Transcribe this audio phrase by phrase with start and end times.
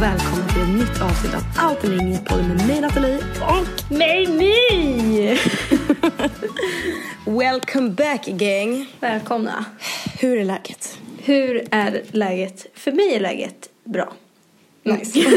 [0.00, 4.26] välkomna till ett nytt avsnitt av Allt eller inget podden med mig Nathalie och mig
[4.26, 5.38] My!
[7.38, 8.86] Welcome back gang!
[9.00, 9.64] Välkomna.
[10.20, 10.98] Hur är läget?
[11.22, 12.66] Hur är läget?
[12.74, 14.12] För mig är läget bra.
[14.82, 15.18] Nice.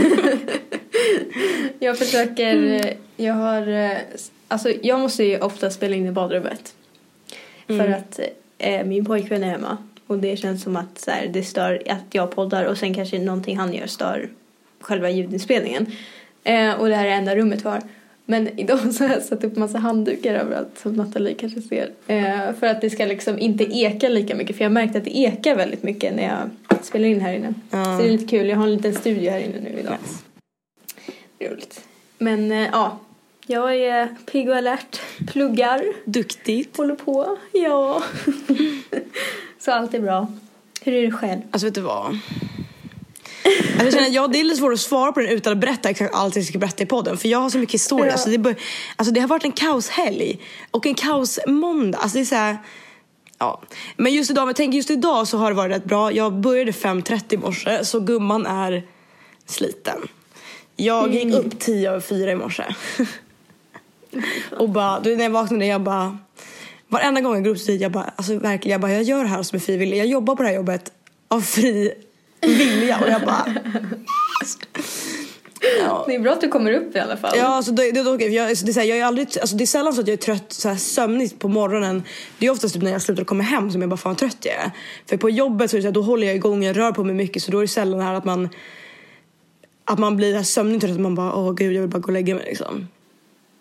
[1.79, 2.83] Jag försöker,
[3.17, 3.97] jag har,
[4.47, 6.73] alltså jag måste ju ofta spela in i badrummet.
[7.67, 8.19] För att
[8.57, 9.77] eh, min pojkvän är hemma.
[10.07, 13.19] Och det känns som att så här, det stör att jag poddar och sen kanske
[13.19, 14.29] någonting han gör stör
[14.83, 15.85] själva ljudinspelningen.
[16.43, 17.81] Eh, och det här är enda rummet vi har.
[18.25, 21.91] Men idag så har jag satt upp massa handdukar överallt som Nathalie kanske ser.
[22.07, 24.55] Eh, för att det ska liksom inte eka lika mycket.
[24.55, 26.49] För jag har märkt att det ekar väldigt mycket när jag
[26.85, 27.53] spelar in här inne.
[27.69, 27.83] Ja.
[27.83, 28.49] Så det är lite kul.
[28.49, 29.97] Jag har en liten studio här inne nu idag.
[31.37, 31.81] Det är roligt.
[32.17, 32.99] Men eh, ja,
[33.47, 35.01] jag är pigg och alert.
[35.27, 35.83] Pluggar.
[36.05, 36.77] Duktigt.
[36.77, 37.37] Håller på.
[37.51, 38.03] Ja.
[39.59, 40.27] så allt är bra.
[40.81, 41.41] Hur är det själv?
[41.51, 42.19] Alltså vet du vad?
[43.79, 45.89] Alltså, jag känner, ja, det är lite svårt att svara på den utan att berätta
[45.89, 47.17] exakt allt jag ska berätta i podden.
[47.17, 48.05] För jag har så mycket historia.
[48.05, 48.11] Ja.
[48.11, 48.55] Alltså, det,
[48.95, 50.39] alltså, det har varit en kaoshelg
[50.71, 51.97] och en kaosmåndag.
[51.97, 52.57] Alltså, det är så här,
[53.37, 53.61] ja.
[53.97, 56.11] Men just idag, jag tänker just idag så har det varit rätt bra.
[56.11, 58.87] Jag började 5.30 i morse så gumman är
[59.45, 60.07] sliten.
[60.75, 62.63] Jag gick upp 10 över 4 i morse.
[64.57, 66.17] och bara, du, när jag vaknade jag bara
[66.93, 69.23] Varenda gång jag går upp så tid, jag bara, alltså verkligen, jag bara, jag gör
[69.23, 69.97] det här som är frivillig.
[69.97, 70.91] Jag jobbar på det här jobbet
[71.27, 71.93] av fri
[72.47, 73.45] vilja och jag bara...
[75.79, 76.03] Ja.
[76.07, 77.33] Det är bra att du kommer upp i alla fall.
[77.37, 79.65] Ja, alltså det, det, för jag, det, är här, jag är aldrig, alltså det är
[79.65, 82.03] sällan så att jag är trött så här, sömnigt på morgonen.
[82.37, 84.53] Det är oftast typ när jag slutar komma hem som jag bara fan trött jag
[84.55, 84.71] är.
[85.09, 87.03] För på jobbet så är det så här, då håller jag igång, jag rör på
[87.03, 88.49] mig mycket så då är det sällan här att man
[89.85, 92.07] att man blir här sömnig trött att man bara åh gud jag vill bara gå
[92.07, 92.87] och lägga mig liksom.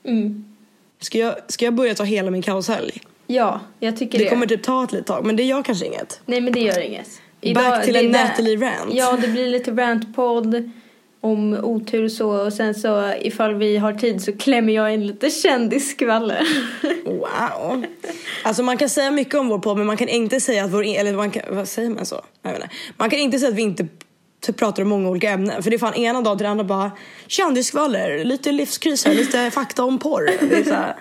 [0.05, 0.45] Mm.
[1.01, 3.01] Ska jag, ska jag börja ta hela min kaoshelg?
[3.27, 4.31] Ja, jag tycker Det det.
[4.31, 6.21] kommer typ ta ett litet tag men det gör kanske inget.
[6.27, 7.09] Nej men det gör inget.
[7.55, 8.95] Back till en Natalie rant.
[8.95, 10.71] Ja, det blir lite rantpodd
[11.21, 12.31] om otur och så.
[12.31, 16.47] Och sen så ifall vi har tid så klämmer jag in lite kändisskvaller.
[17.05, 17.85] Wow.
[18.43, 20.85] Alltså man kan säga mycket om vår podd men man kan inte säga att vår,
[20.85, 22.25] eller man kan, vad säger man så?
[22.43, 22.69] Jag inte.
[22.97, 23.87] Man kan inte säga att vi inte
[24.41, 25.63] typ pratar om många olika ämnen.
[25.63, 26.91] För det är fan ena dagen till den andra bara
[27.27, 30.31] kändisskvaller, lite livskriser, lite fakta om porr.
[30.41, 30.95] Det är, så här,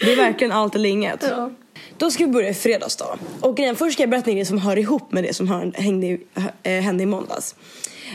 [0.00, 1.24] det är verkligen allt eller inget.
[1.30, 1.50] Ja.
[1.96, 3.16] Då ska vi börja i fredags då.
[3.40, 5.72] Och grejen, först ska jag berätta en grej som hör ihop med det som hör,
[5.74, 6.20] hängde, i-
[6.62, 7.54] eh, hände i måndags.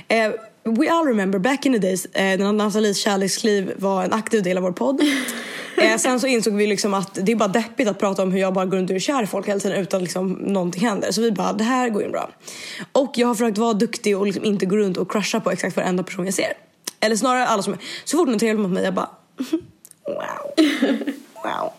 [0.07, 0.31] Eh,
[0.63, 4.57] we all remember back in the days eh, när Nathalies kärleksliv var en aktiv del
[4.57, 5.01] av vår podd.
[5.77, 8.39] Eh, sen så insåg vi liksom att det är bara deppigt att prata om hur
[8.39, 11.11] jag bara går runt och är kär i folk hela tiden utan liksom någonting händer.
[11.11, 12.29] Så vi bara, det här går ju bra.
[12.91, 15.75] Och jag har försökt vara duktig och liksom inte gå runt och crusha på exakt
[15.77, 16.53] varenda person jag ser.
[16.99, 19.09] Eller snarare alla som, så fort någon är trevlig mot mig jag bara
[20.07, 20.65] wow.
[21.43, 21.71] Wow.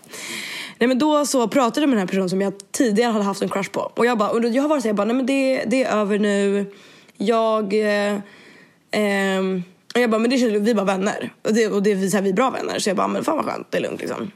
[0.79, 3.43] Nej men då så pratade jag med den här personen som jag tidigare hade haft
[3.43, 3.81] en crush på.
[3.81, 5.97] Och jag bara, och jag har varit såhär, jag bara, nej men det, det är
[5.97, 6.73] över nu.
[7.17, 7.75] Jag...
[7.75, 8.15] Eh,
[8.91, 9.41] eh,
[9.95, 11.33] och jag bara, men det känns, vi är bara vänner.
[11.43, 12.79] Och det, och det är vi, så här, vi är bra vänner.
[12.79, 14.31] Så jag bara, men fan vad skönt, det är lugnt liksom.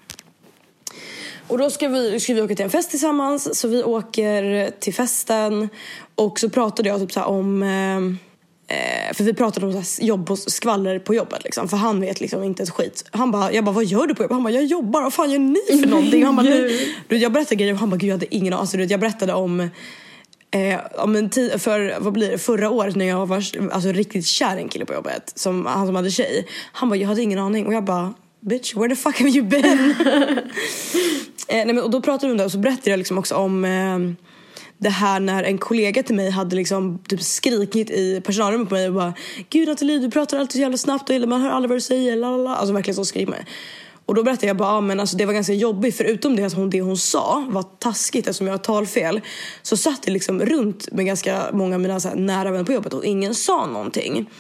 [1.49, 3.61] Och då ska vi, ska vi åka till en fest tillsammans.
[3.61, 5.69] Så vi åker till festen.
[6.15, 7.63] Och så pratade jag typ så om...
[7.63, 8.30] Eh,
[8.71, 11.69] Eh, för vi pratade om så här jobb och skvaller på jobbet liksom.
[11.69, 13.05] För han vet liksom inte ett skit.
[13.11, 14.35] Han bara, jag bara, vad gör du på jobbet?
[14.35, 15.03] Han bara, jag jobbar.
[15.03, 16.25] Vad fan gör ni för någonting?
[16.25, 16.43] Han bara.
[16.43, 18.61] "Nej." Jag berättade grejer och han bara, gud jag hade ingen aning.
[18.61, 19.71] Alltså, jag berättade om
[20.53, 23.37] Eh, om en för vad blir det, förra året när jag var
[23.73, 26.47] alltså, riktigt kär i en kille på jobbet, som, han som hade tjej.
[26.73, 27.67] Han bara, jag hade ingen aning.
[27.67, 29.95] Och jag bara, bitch where the fuck have you been?
[31.49, 33.35] eh, nej, men, och då pratade vi om det och så berättade jag liksom också
[33.35, 33.99] om eh,
[34.81, 38.89] det här när en kollega till mig hade liksom typ skrikit i personalrummet på mig
[38.89, 39.15] och bara
[39.51, 42.17] Gud Nathalie du pratar alltid så jävla snabbt och man hör aldrig vad du säger.
[42.17, 42.57] Lalala.
[42.57, 43.45] Alltså verkligen så skrik mig.
[44.07, 46.53] Och då berättade jag bara, ah, men alltså det var ganska jobbigt förutom det att
[46.53, 49.21] hon, det hon sa var taskigt eftersom jag har talfel.
[49.63, 52.73] Så satt det liksom runt med ganska många av mina så här, nära vänner på
[52.73, 54.31] jobbet och ingen sa någonting.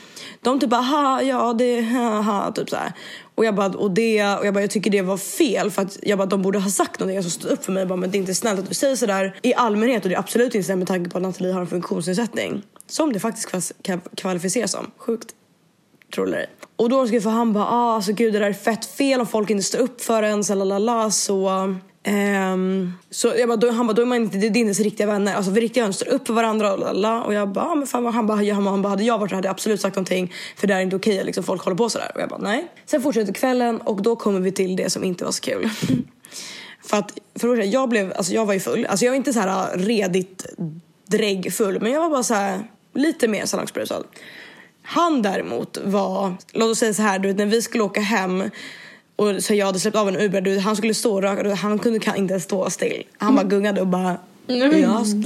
[0.43, 2.93] De typ bara, ha, ja det, ha, ha, typ så här.
[3.41, 5.98] Och jag bara, och det, och jag bara, jag tycker det var fel för att
[6.03, 7.81] jag bara, de borde ha sagt någonting, alltså stått upp för mig.
[7.81, 10.15] Jag bara, men det är inte snällt att du säger sådär i allmänhet och det
[10.15, 12.63] är absolut inte snällt med tanke på att Nathalie har en funktionsnedsättning.
[12.87, 13.72] Som det faktiskt
[14.16, 14.91] kvalificeras som.
[14.97, 15.34] Sjukt.
[16.15, 16.47] Tror det.
[16.77, 19.27] Och då ska för han bara, ah, alltså gud det där är fett fel om
[19.27, 21.75] folk inte står upp för en, så lalala, så...
[22.07, 24.81] Um, så jag bara, då, han bara, då är man inte, det är inte ens
[24.81, 25.35] riktiga vänner.
[25.35, 27.23] Alltså vi riktiga vänner står upp för varandra och lalla.
[27.23, 29.37] Och jag bara, ah, men fan vad han bara, han bara, hade jag varit där
[29.37, 30.33] hade jag absolut sagt någonting.
[30.57, 32.11] För det är inte okej att liksom, folk håller på sådär.
[32.15, 32.69] Och jag bara, nej.
[32.87, 35.71] Sen fortsätter kvällen och då kommer vi till det som inte var så kul.
[36.85, 38.87] för att, för att jag blev, alltså jag var ju full.
[38.87, 40.47] Alltså jag var inte så här ah, redigt
[41.07, 41.81] dräggfull.
[41.81, 42.65] Men jag var bara så här
[42.95, 44.05] lite mer salongsberusad.
[44.83, 48.51] Han däremot var, låt oss säga så här, du vet när vi skulle åka hem
[49.21, 51.78] och så jag hade släppt av en Uber, du han skulle stå och röka, han
[51.78, 53.03] kunde kan inte stå still.
[53.19, 55.19] Han bara gungade och bara Nej, Jag ska,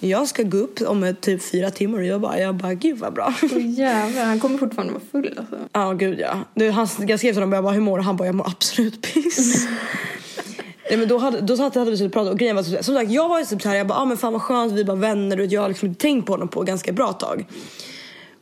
[0.00, 2.98] jag ska gå upp om ett typ fyra timmar och jag bara, jag bara gud
[2.98, 3.34] vad bra.
[3.76, 5.56] Jävlar, han kommer fortfarande vara full alltså.
[5.72, 6.38] Ja gud ja.
[6.54, 8.04] Du, han, jag skrev till honom och jag bara hur mår du?
[8.04, 9.68] Han bara jag mår absolut piss.
[10.90, 12.94] Nej, men då hade, då satt, hade vi så pratat och grejen var så, som
[12.94, 14.84] sagt jag var ju typ så här, jag bara ah, men fan vad skönt vi
[14.84, 17.46] bara vänner vet, jag har liksom tänkt på honom på ganska bra tag.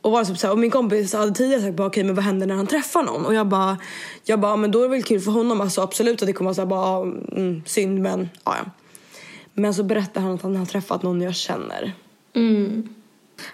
[0.01, 2.25] Och, var typ så här, och min kompis hade tidigare sagt bara okej men vad
[2.25, 3.25] händer när han träffar någon?
[3.25, 3.77] Och jag bara,
[4.23, 6.47] jag bara men då är det väl kul för honom alltså absolut att det kommer
[6.47, 7.01] vara så här, bara
[7.37, 8.71] mm, synd men ja ja.
[9.53, 11.93] Men så berättar han att han har träffat någon jag känner.
[12.35, 12.89] Mm.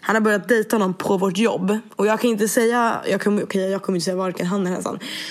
[0.02, 1.78] Han har börjat dejta någon på vårt jobb.
[1.96, 4.72] Och jag kan inte säga, jag kommer, okay, jag kommer inte säga varken han eller
[4.72, 4.86] hennes.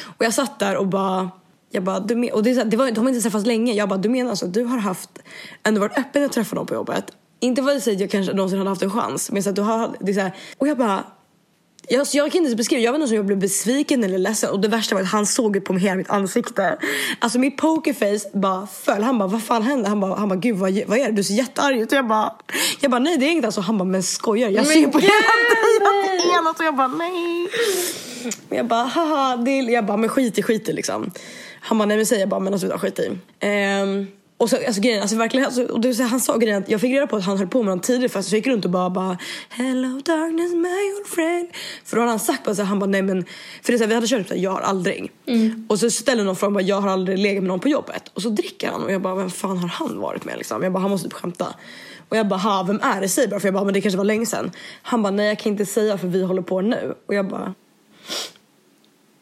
[0.05, 1.31] Och jag satt där och bara,
[1.71, 3.47] jag bara du men, och det, är så här, det var, de har inte träffats
[3.47, 3.73] länge.
[3.73, 5.11] Jag bara, du menar alltså att du har haft,
[5.63, 7.13] ändå varit öppen att träffa någon på jobbet?
[7.43, 9.31] Inte för att säga att jag kanske någonsin hade haft en chans.
[9.31, 11.05] Men så att du har, det är så här, och jag bara,
[11.89, 14.51] jag, jag kan inte ens beskriva, jag vet inte om jag blev besviken eller ledsen
[14.51, 16.79] och det värsta var att han såg det på hela mitt ansikte.
[17.19, 19.03] Alltså mitt pokerface bara föll.
[19.03, 19.89] Han bara vad fan hände?
[19.89, 21.13] Han bara, han bara gud vad, vad är det?
[21.13, 21.93] Du ser jättearg ut.
[21.93, 22.35] Och jag bara,
[22.81, 23.61] jag bara nej det är inget alltså.
[23.61, 25.27] Han bara men skojar jag ser på hela dig
[25.77, 26.61] att det är något.
[26.61, 27.49] Och jag bara nej.
[28.49, 31.11] Och jag bara haha, det är, jag bara men skit i skit i liksom.
[31.61, 33.19] Han bara nej men säger jag bara men alltså skit i.
[33.41, 34.07] Ehm,
[34.43, 36.81] och så, alltså, grejen, alltså, verkligen, alltså, och det, så, han sa grejen att jag
[36.81, 38.71] fick reda på att han höll på med någon tidigare fast jag gick runt och
[38.71, 39.19] bara, bara
[39.49, 41.49] Hello darkness my old friend.
[41.85, 43.25] För då hade han sagt bara så han bara nej men
[43.63, 45.13] För det är så här, vi hade kört så här, jag har aldrig.
[45.69, 48.11] Och så ställer någon frågan bara jag har aldrig legat med någon på jobbet.
[48.15, 50.63] Och så dricker han och jag bara vem fan har han varit med liksom?
[50.63, 51.55] Jag bara han måste typ skämta.
[52.09, 53.09] Och jag bara ha vem är det?
[53.09, 54.51] Säg bara för jag bara men det kanske var länge sedan.
[54.83, 56.95] Han bara nej jag kan inte säga för vi håller på nu.
[57.07, 57.55] Och jag bara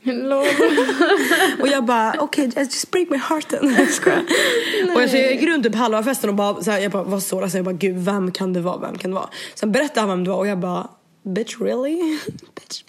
[1.61, 3.65] Och jag bara, okej, okay, just break my heart then.
[4.95, 7.03] Och jag, så jag gick runt typ halva festen och bara, så här, jag bara
[7.03, 7.59] var så ledsen.
[7.59, 8.79] Jag bara, gud vem kan det vara?
[8.79, 9.29] Vem kan det vara?
[9.55, 10.89] Sen berättade han vem det var och jag bara,
[11.23, 12.01] bitch really?
[12.55, 12.83] bitch.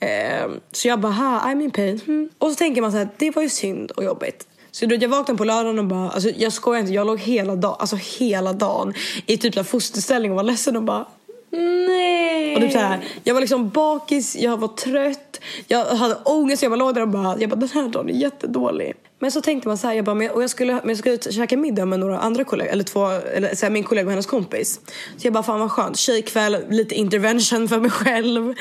[0.00, 2.00] Eh, så jag bara, ha, I'm in pain.
[2.06, 2.28] Mm.
[2.38, 4.46] Och så tänker man så här, det var ju synd och jobbigt.
[4.70, 7.56] Så då, jag vaknade på lördagen och bara, alltså, jag skojar inte, jag låg hela
[7.56, 8.94] dagen, alltså hela dagen
[9.26, 11.06] i typ så fosterställning och var ledsen och bara
[11.50, 12.54] Nej.
[12.56, 16.72] och typ så här, jag var liksom bakis, jag var trött, jag hade ångest, jag
[16.72, 18.94] bara låg där och bara, jag bara den här dagen är jättedålig.
[19.18, 21.18] Men så tänkte man så här, jag bara, men, och jag skulle, men jag skulle
[21.18, 24.26] käka middag med några andra kollegor, eller två, eller så här, min kollega och hennes
[24.26, 24.80] kompis.
[25.16, 28.54] Så jag bara, fan vad skönt, tjejkväll, lite intervention för mig själv.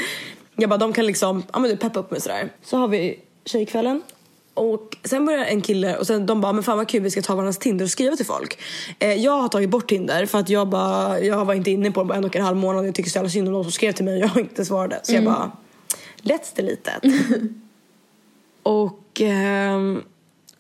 [0.56, 2.50] Jag bara, de kan liksom, ja men du peppa upp mig sådär.
[2.64, 4.02] Så har vi tjejkvällen.
[4.56, 7.22] Och sen börjar en kille och sen de bara men fan vad kul vi ska
[7.22, 8.60] ta varandras Tinder och skriva till folk.
[9.00, 12.04] Eh, jag har tagit bort Tinder för att jag bara jag var inte inne på
[12.04, 12.88] det på en och en halv månad.
[12.88, 15.00] Jag tycker så jävla synd om de som skrev till mig och jag inte svarade.
[15.04, 15.52] Så jag bara
[16.22, 17.04] let's delete that.
[18.64, 20.02] och ehm,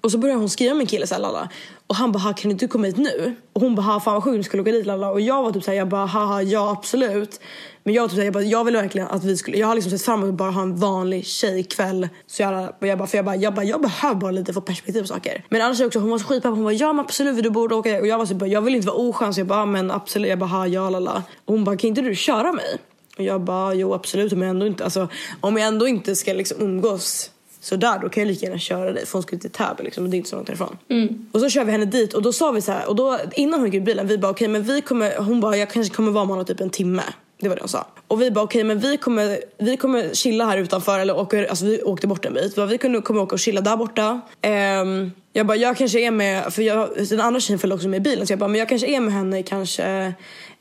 [0.02, 1.48] och så började hon skriva med en kille såhär.
[1.88, 3.36] Och han bara kan inte du komma hit nu?
[3.54, 5.12] Och hon bara fan vad sjukt vi skulle åka dit lalla.
[5.12, 7.40] Och jag var typ såhär jag bara haha ja absolut.
[7.84, 9.76] Men jag, var typ, såhär, jag, bara, jag vill verkligen att vi skulle, jag har
[9.76, 12.10] liksom sett fram emot att bara ha en vanlig tjejkväll.
[12.28, 14.62] Så jag, och jag bara, för jag bara, jag bara, jag behöver bara lite få
[14.62, 15.46] perspektiv på saker.
[15.50, 18.00] Men annars också, hon var så skitpepp, hon bara ja men absolut du borde åka.
[18.00, 20.30] Och jag var så bara, jag vill inte vara oskön så jag bara men absolut,
[20.30, 21.24] jag bara ha ja lalla.
[21.46, 22.78] Och hon bara kan inte du köra mig?
[23.18, 25.08] Och jag bara jo absolut om jag ändå inte, alltså
[25.42, 27.32] om jag ändå inte ska liksom umgås
[27.66, 30.04] så där då kan jag lika gärna köra dig för hon skulle till Täby liksom
[30.04, 30.78] och det är inte så långt härifrån.
[31.32, 33.60] Och så kör vi henne dit och då sa vi så här och då innan
[33.60, 36.12] hon gick ur bilen vi bara okej men vi kommer, hon bara jag kanske kommer
[36.12, 37.04] vara med honom typ en timme.
[37.40, 37.88] Det var det hon sa.
[38.08, 41.66] Och vi bara okej men vi kommer, vi kommer chilla här utanför eller åker, alltså
[41.66, 42.58] vi åkte bort en bit.
[42.58, 44.22] Vi, kunde, kommer åka och chilla där borta.
[44.42, 47.98] Ehm, jag bara jag kanske är med, för jag, den andra tjejen följde också med
[47.98, 50.14] i bilen så jag bara men jag kanske är med henne i kanske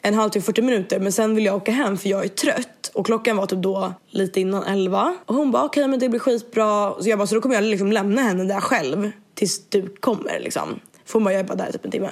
[0.03, 2.69] en halvtimme, 40 minuter men sen vill jag åka hem för jag är trött.
[2.95, 5.17] Och klockan var typ då lite innan 11.
[5.27, 6.95] Och hon bara okej men det blir skitbra.
[7.03, 10.41] Så jag bara så då kommer jag liksom lämna henne där själv tills du kommer
[10.41, 10.81] liksom.
[11.05, 12.11] För hon bara jag är bara där typ en timme.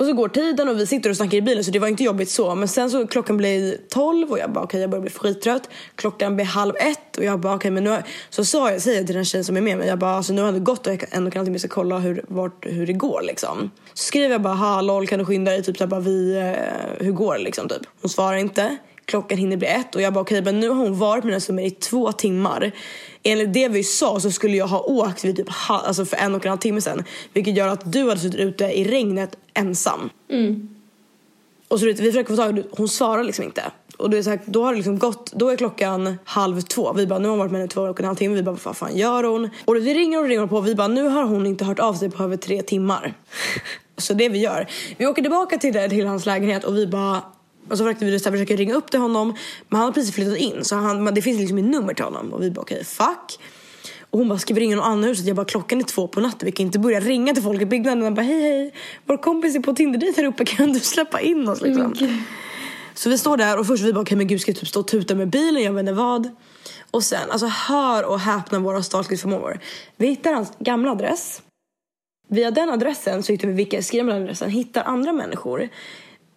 [0.00, 2.04] Och så går tiden och vi sitter och snackar i bilen så det var inte
[2.04, 2.54] jobbigt så.
[2.54, 5.68] Men sen så klockan blir 12 och jag bara okej okay, jag börjar bli skittrött.
[5.94, 8.02] Klockan blir halv ett och jag bara okej okay, men nu har...
[8.30, 10.32] Så sa jag, säger jag till den tjejen som är med mig, jag bara alltså
[10.32, 12.92] nu har det gått och och en halv timme ska kolla hur, vart, hur det
[12.92, 13.70] går liksom.
[13.94, 16.36] Så skriver jag bara ha lol kan du skynda dig typ så här, bara vi,
[16.36, 17.82] eh, hur går det liksom typ.
[18.00, 18.76] Hon svarar inte.
[19.10, 21.32] Klockan hinner bli ett och jag bara okej okay, men nu har hon varit med
[21.32, 22.72] den som är i två timmar.
[23.22, 26.44] Enligt det vi sa så skulle jag ha åkt vid typ alltså för en och
[26.44, 27.04] en halv timme sedan.
[27.32, 30.10] Vilket gör att du hade suttit ute i regnet ensam.
[31.68, 33.62] Och så vi försöker få tag i hon svarar liksom inte.
[33.98, 36.92] Och då är, så här, då har det liksom gått, då är klockan halv två.
[36.92, 38.34] Vi bara, nu har hon varit med henne i två och en halv timme.
[38.34, 39.50] Vi bara, vad fan gör hon?
[39.64, 40.60] Och vi ringer och ringer på.
[40.60, 43.14] Vi bara, nu har hon inte hört av sig på över tre timmar.
[43.96, 47.22] så det vi gör, vi åker tillbaka till, det, till hans lägenhet och vi bara
[47.70, 49.34] och så försökte vi så här, försöka ringa upp till honom
[49.68, 52.04] men han har precis flyttat in så han, men det finns liksom ett nummer till
[52.04, 53.38] honom och vi bara okej okay, fuck.
[54.10, 55.26] Och hon bara ska vi ringa någon annan huset?
[55.26, 57.66] Jag bara klockan är två på natten vi kan inte börja ringa till folk i
[57.66, 58.74] byggnaden och bara hej hej
[59.06, 61.94] vår kompis är på Tinder här uppe kan du släppa in oss liksom.
[62.94, 64.68] Så vi står där och först vi bara okej okay, men gud ska jag typ
[64.68, 66.30] stå och tuta med bilen jag vet inte vad.
[66.90, 69.60] Och sen alltså hör och häpna våra stalkers förmågor.
[69.96, 71.42] Vi hittar hans gamla adress.
[72.28, 75.68] Via den adressen så hittar vi vilka skriver adressen, hittar andra människor.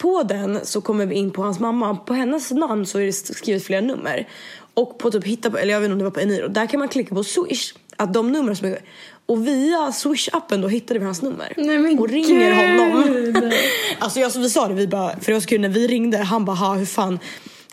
[0.04, 1.96] På den så kommer vi in på hans mamma.
[1.96, 4.28] På hennes namn så är det skrivet flera nummer.
[4.74, 6.68] Och på typ hitta på, eller jag vet inte om det var på Eniro, där
[6.68, 7.74] kan man klicka på swish.
[7.98, 8.80] Att de nummer som är,
[9.26, 11.54] och via swish-appen då hittade vi hans nummer.
[11.58, 12.80] Nej, och ringer gud.
[12.80, 13.52] honom.
[14.00, 16.18] alltså jag, vi sa det, vi bara, för det var så kul när vi ringde,
[16.18, 17.20] han bara ha hur fan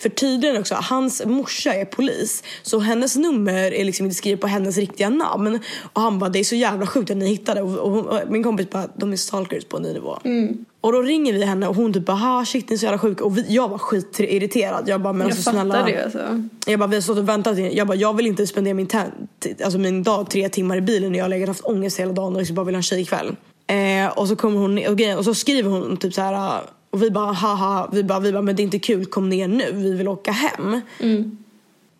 [0.00, 2.42] för tydligen också, hans morsa är polis.
[2.62, 5.60] Så hennes nummer är liksom inte skrivet på hennes riktiga namn.
[5.92, 7.62] Och han bara, det är så jävla sjukt att ni hittade.
[7.62, 10.18] Och, och, och min kompis bara, de är stalkers på en ny nivå.
[10.80, 13.24] Och då ringer vi henne och hon typ bara, shit ni är så jävla sjuka.
[13.24, 14.88] Och vi, jag var skitirriterad.
[14.88, 15.82] Jag bara, men Jag alltså snälla.
[15.84, 16.42] det alltså.
[16.66, 17.58] Jag bara, vi har stått och väntat.
[17.58, 18.88] Jag bara, jag vill inte spendera min,
[19.64, 22.32] alltså min dag tre timmar i bilen när jag har legat haft ångest hela dagen
[22.32, 23.36] och liksom bara vill ha en tjejkväll.
[23.66, 26.60] Eh, och så kommer hon och, och så skriver hon typ så här.
[26.90, 29.48] Och vi bara, haha, vi bara, vi bara, men det är inte kul, kom ner
[29.48, 30.80] nu, vi vill åka hem.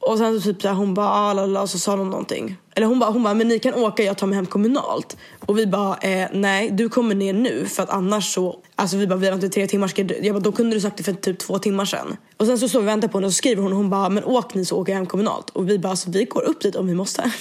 [0.01, 2.57] Och sen så typ så här, hon bara, ah, lalala, så sa de någonting.
[2.75, 5.17] Eller hon bara, hon bara, men ni kan åka, jag tar mig hem kommunalt.
[5.47, 9.07] Och vi bara, eh, nej du kommer ner nu för att annars så, alltså vi
[9.07, 10.05] bara, vi har inte tre timmar, ska?
[10.23, 12.17] Jag bara, då kunde du sagt det för typ två timmar sedan.
[12.37, 13.91] Och sen så står vi och väntar på henne och så skriver hon och hon
[13.91, 15.51] bara, men åk ni så åker jag hem kommunalt.
[15.51, 17.33] Och vi bara, alltså vi går upp dit om vi måste.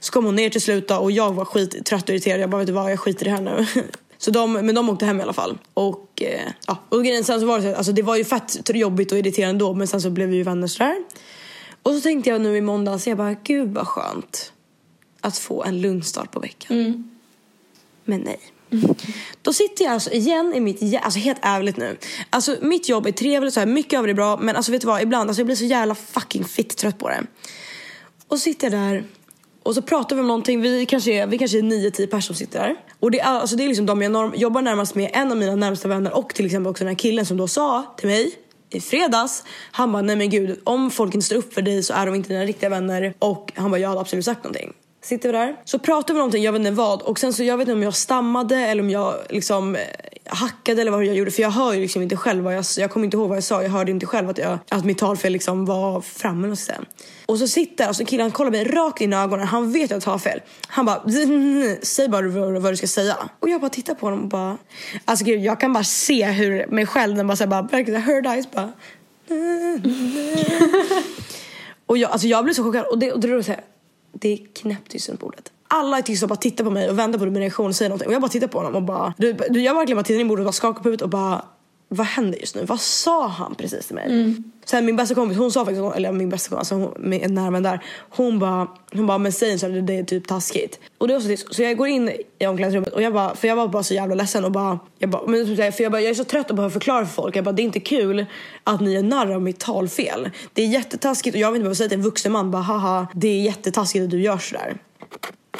[0.00, 2.40] Så kom hon ner till slut då, och jag var skittrött och irriterad.
[2.40, 3.66] Jag bara, vet du vad, jag skiter i det här nu.
[4.18, 5.58] Så de, men de åkte hem i alla fall.
[5.74, 6.78] Och, eh, ja.
[6.88, 9.74] och grejen sen så var det alltså det var ju fett jobbigt och irriterande då
[9.74, 10.96] men sen så blev vi ju vänner sådär.
[11.82, 14.52] Och så tänkte jag nu i måndags, jag bara gud vad skönt
[15.20, 16.76] att få en lugn start på veckan.
[18.04, 18.40] Men nej.
[19.42, 21.96] Då sitter jag alltså igen i mitt, alltså helt ärligt nu.
[22.30, 24.80] Alltså mitt jobb är trevligt så här, mycket av det är bra men alltså vet
[24.80, 27.26] du vad, ibland alltså jag blir så jävla fucking fitt trött på det.
[28.28, 29.04] Och sitter jag där
[29.66, 32.34] och så pratar vi om någonting, vi kanske är, vi kanske är 9-10 personer som
[32.34, 32.76] sitter där.
[33.00, 35.36] Och det är, alltså det är liksom de jag norm- jobbar närmast med, en av
[35.36, 38.32] mina närmsta vänner och till exempel också den här killen som då sa till mig
[38.70, 41.94] i fredags, han bara nej men gud om folk inte står upp för dig så
[41.94, 44.72] är de inte dina riktiga vänner och han bara jag hade absolut sagt någonting.
[45.02, 47.44] Sitter vi där, så pratar vi om någonting, jag vet inte vad och sen så
[47.44, 49.76] jag vet inte om jag stammade eller om jag liksom
[50.28, 52.90] hackade eller vad jag gjorde för jag hör ju liksom inte själv vad jag, jag
[52.90, 55.32] kommer inte ihåg vad jag sa, jag hörde inte själv att, jag, att mitt talfel
[55.32, 56.72] liksom var framme och så.
[57.26, 60.02] Och så sitter alltså killen, kollar mig rakt in i ögonen, han vet att jag
[60.02, 60.40] tar fel.
[60.68, 61.02] Han bara,
[61.82, 62.28] säg bara
[62.58, 63.16] vad, du ska säga.
[63.40, 64.58] Och jag bara tittar på honom och bara,
[65.04, 68.26] alltså gud jag kan bara se hur mig själv, den bara såhär bara, verkligen herd
[68.26, 68.72] eyes bara.
[71.86, 73.64] Och jag, alltså jag blev så chockad och det, och det, är så här,
[74.12, 75.52] det är knäpptyst runt bordet.
[75.68, 77.88] Alla är tysta och bara tittar på mig och väntar på min reaktion och säger
[77.88, 78.08] någonting.
[78.08, 80.26] Och jag bara tittar på honom och bara, du, du, jag verkligen bara tittar in
[80.26, 81.44] i bordet och bara skakar på huvudet och bara
[81.88, 82.64] vad händer just nu?
[82.64, 84.34] Vad sa han precis till mig?
[84.64, 87.62] Sen min bästa kompis, hon sa faktiskt, eller min bästa kompis, alltså hon, nära vän
[87.62, 87.84] där.
[88.10, 90.80] Hon bara, hon bara men säg inte så här, det är typ taskigt.
[90.98, 91.54] Och det var så, tyst.
[91.54, 94.14] så jag går in i omklädningsrummet och jag bara, för jag var bara så jävla
[94.14, 96.72] ledsen och bara, jag bara, men, för jag, bara jag är så trött att behöva
[96.72, 97.36] förklara för folk.
[97.36, 98.26] Jag bara, det är inte kul
[98.64, 100.30] att ni är narr av mitt talfel.
[100.52, 103.06] Det är jättetaskigt och jag vet inte jag säga till en vuxen man, bara haha,
[103.14, 104.76] det är jättetaskigt att du gör sådär.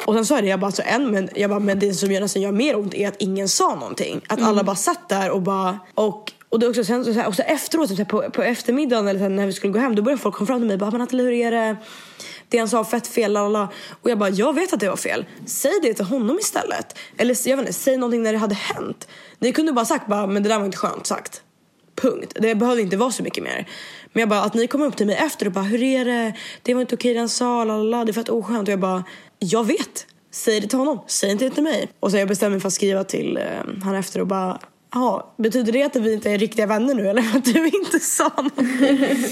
[0.05, 2.11] Och sen så är det jag bara så en men jag bara men det som
[2.11, 4.21] gör nästan gör mer ont är att ingen sa någonting.
[4.27, 7.35] Att alla bara satt där och bara och och det också sen så här, och
[7.35, 10.01] så efteråt så på, på eftermiddagen eller så här, när vi skulle gå hem då
[10.01, 11.75] började folk komma fram till mig och bara men Nathalie hur är det?
[12.49, 13.69] Det han sa fett fel lalala.
[14.01, 15.25] Och jag bara jag vet att det var fel.
[15.45, 16.97] Säg det till honom istället.
[17.17, 19.07] Eller jag vet inte, säg någonting när det hade hänt.
[19.39, 21.41] Ni kunde bara sagt bara men det där var inte skönt sagt.
[21.95, 22.37] Punkt.
[22.41, 23.67] Det behövde inte vara så mycket mer.
[24.13, 26.33] Men jag bara, att ni kom upp till mig efter och bara, hur är det?
[26.61, 28.67] Det var inte okej det han sa, lalala, det är fett oskönt.
[28.67, 29.03] Och jag bara,
[29.39, 30.05] jag vet.
[30.31, 31.89] Säg det till honom, säg inte det till mig.
[31.99, 33.43] Och så jag bestämde mig för att skriva till eh,
[33.83, 34.59] han efter och bara,
[34.93, 38.31] ja, betyder det att vi inte är riktiga vänner nu eller att du inte sa
[38.37, 39.25] någonting?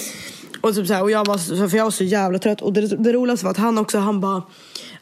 [0.62, 2.62] och typ så här, och jag var, så- för jag var så jävla trött.
[2.62, 4.44] Och det, det roligaste var att han också, han bara,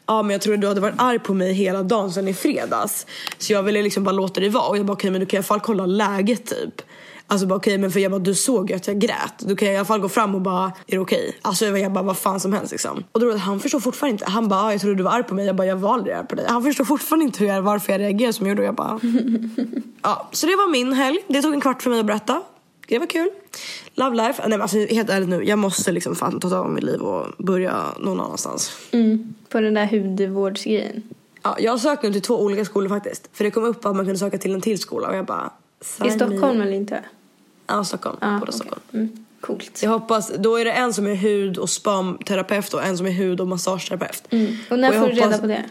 [0.06, 3.06] Ja men jag tror du hade varit arg på mig hela dagen sen i fredags.
[3.38, 4.68] Så jag ville liksom bara låta det vara.
[4.68, 6.82] Och jag bara okej okay, men du kan i alla fall kolla läget typ.
[7.26, 9.34] Alltså bara okej men för jag bara du såg ju att jag grät.
[9.38, 11.38] Du kan i alla fall gå fram och bara är det okej?
[11.42, 13.04] Alltså jag bara vad fan som helst liksom.
[13.12, 14.24] Och då han förstår fortfarande inte.
[14.30, 15.46] Han bara "Ja, jag trodde du var arg på mig.
[15.46, 16.46] Jag bara jag var aldrig arg på dig.
[16.48, 18.62] Han förstår fortfarande inte hur jag, varför jag reagerade som jag gjorde.
[18.62, 19.00] Och jag bara
[20.02, 21.18] Ja så det var min helg.
[21.28, 22.42] Det tog en kvart för mig att berätta.
[22.88, 23.30] Det var kul.
[23.94, 24.42] Love life.
[24.42, 25.44] Nej men alltså helt ärligt nu.
[25.44, 28.72] Jag måste liksom fan ta tag i mitt liv och börja någon annanstans.
[28.90, 29.34] Mm.
[29.48, 31.02] På den där hudvårdsgrejen.
[31.42, 33.28] Ja, jag har sökt nu till två olika skolor faktiskt.
[33.32, 35.50] För det kom upp att man kunde söka till en till skola och jag bara...
[35.84, 36.64] I sign Stockholm me.
[36.64, 37.04] eller inte?
[37.66, 38.16] Ja, Stockholm.
[38.20, 38.52] Ja, Båda okej.
[38.52, 38.82] Stockholm.
[38.92, 39.26] Mm.
[39.40, 39.80] Coolt.
[39.82, 43.10] Jag hoppas, då är det en som är hud och spamterapeut och en som är
[43.10, 44.22] hud och massageterapeut.
[44.30, 44.56] Mm.
[44.70, 45.64] Och när Och får du reda på det?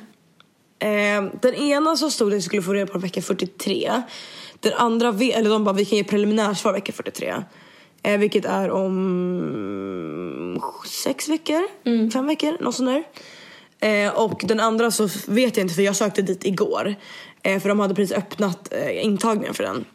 [0.80, 4.02] Eh, den ena så stod det att jag skulle få reda på vecka 43.
[4.60, 7.36] Den andra, eller de bara vi kan ge preliminärsvar vecka 43.
[8.04, 10.62] Eh, vilket är om
[11.04, 11.62] sex veckor,
[12.12, 13.04] fem veckor, något sånt där.
[13.90, 16.96] Eh, och den andra så vet jag inte för jag sökte dit igår.
[17.44, 19.86] Eh, för de hade precis öppnat eh, intagningen för den.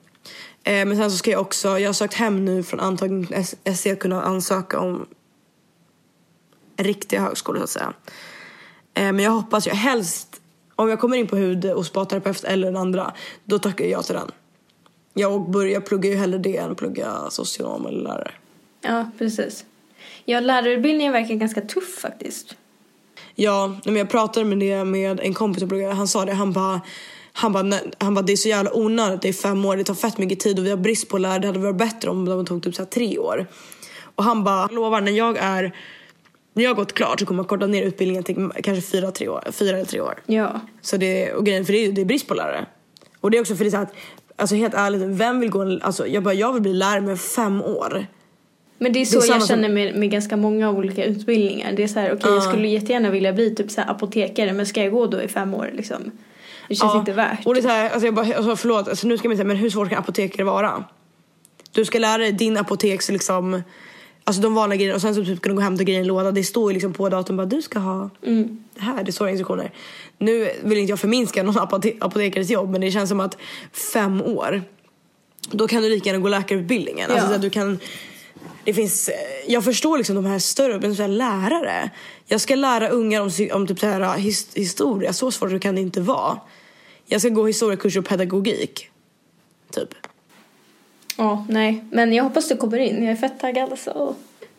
[0.68, 3.86] Eh, men sen så ska jag också, jag har sökt hem nu från antagningen SC
[4.00, 5.06] kunna ansöka om
[6.76, 7.92] riktiga högskolor så att säga.
[8.94, 10.40] Eh, men jag hoppas ju helst
[10.74, 14.14] Om jag kommer in på hud och spaterapeut eller den andra, då tackar jag till
[14.14, 14.30] den.
[15.14, 18.30] Jag, börjar, jag pluggar ju hellre det än plugga socionom eller lärare.
[18.80, 19.64] Ja, precis.
[20.24, 22.56] Ja, lärarutbildningen verkar ganska tuff faktiskt.
[23.34, 25.94] Ja, men jag pratade med det med en kompis som pluggade.
[25.94, 26.80] Han sa det, han bara
[27.40, 29.84] han bara, nej, han bara det är så jävla onödigt, det är fem år, det
[29.84, 31.38] tar fett mycket tid och vi har brist på lärare.
[31.38, 33.46] Det hade varit bättre om de tog typ så tre år.
[34.14, 35.72] Och han bara, lovar när jag är
[36.52, 39.28] när jag har gått klart så kommer jag korta ner utbildningen till kanske fyra, tre
[39.28, 40.14] år, fyra eller tre år.
[40.26, 40.60] Ja.
[40.80, 42.66] Så det, och grejen, för det är, det är brist på lärare.
[43.20, 43.94] Och det är också för det är så att,
[44.36, 47.20] alltså helt ärligt, vem vill gå en, alltså jag bara, jag vill bli lärare med
[47.20, 48.06] fem år.
[48.78, 51.72] Men det är så Det är jag känner med, med ganska många olika utbildningar.
[51.72, 52.40] Det är så här, okej jag Ja.
[52.40, 55.70] skulle jättegärna vilja bli typ så apotekare men ska jag gå då i fem år
[55.74, 56.10] liksom?
[56.68, 57.46] Det känns Ja, inte värt.
[57.46, 59.46] Och det är så här, alltså jag bara, alltså förlåt, alltså nu ska man säga,
[59.46, 60.84] men hur svårt kan apotekare vara?
[61.72, 63.62] Du ska lära dig din apoteks liksom,
[64.24, 66.06] alltså de vanliga grejerna och sen så typ kunna gå och hämta grejer i en
[66.06, 66.30] låda.
[66.32, 68.64] Det står ju liksom på datorn bara du ska ha Mm.
[68.74, 69.72] det här, det står instruktioner.
[70.18, 73.36] Nu vill inte jag förminska någon apote apotekares jobb men det känns som att
[73.92, 74.62] fem år,
[75.50, 77.10] då kan du lika gärna gå läkarutbildningen.
[77.10, 77.28] Alltså Ja.
[77.28, 77.78] så att du kan
[78.64, 79.10] det finns,
[79.46, 81.90] jag förstår liksom de här större, men så här lärare.
[82.26, 85.80] Jag ska lära ungar om, om typ så här, his, historia, så svårt kan det
[85.80, 86.38] inte vara.
[87.10, 88.90] Jag ska gå historiekurs och pedagogik.
[89.70, 89.88] Typ.
[91.16, 91.84] Ja, nej.
[91.90, 93.02] Men jag hoppas du kommer in.
[93.02, 94.14] Jag är fett taggad alltså.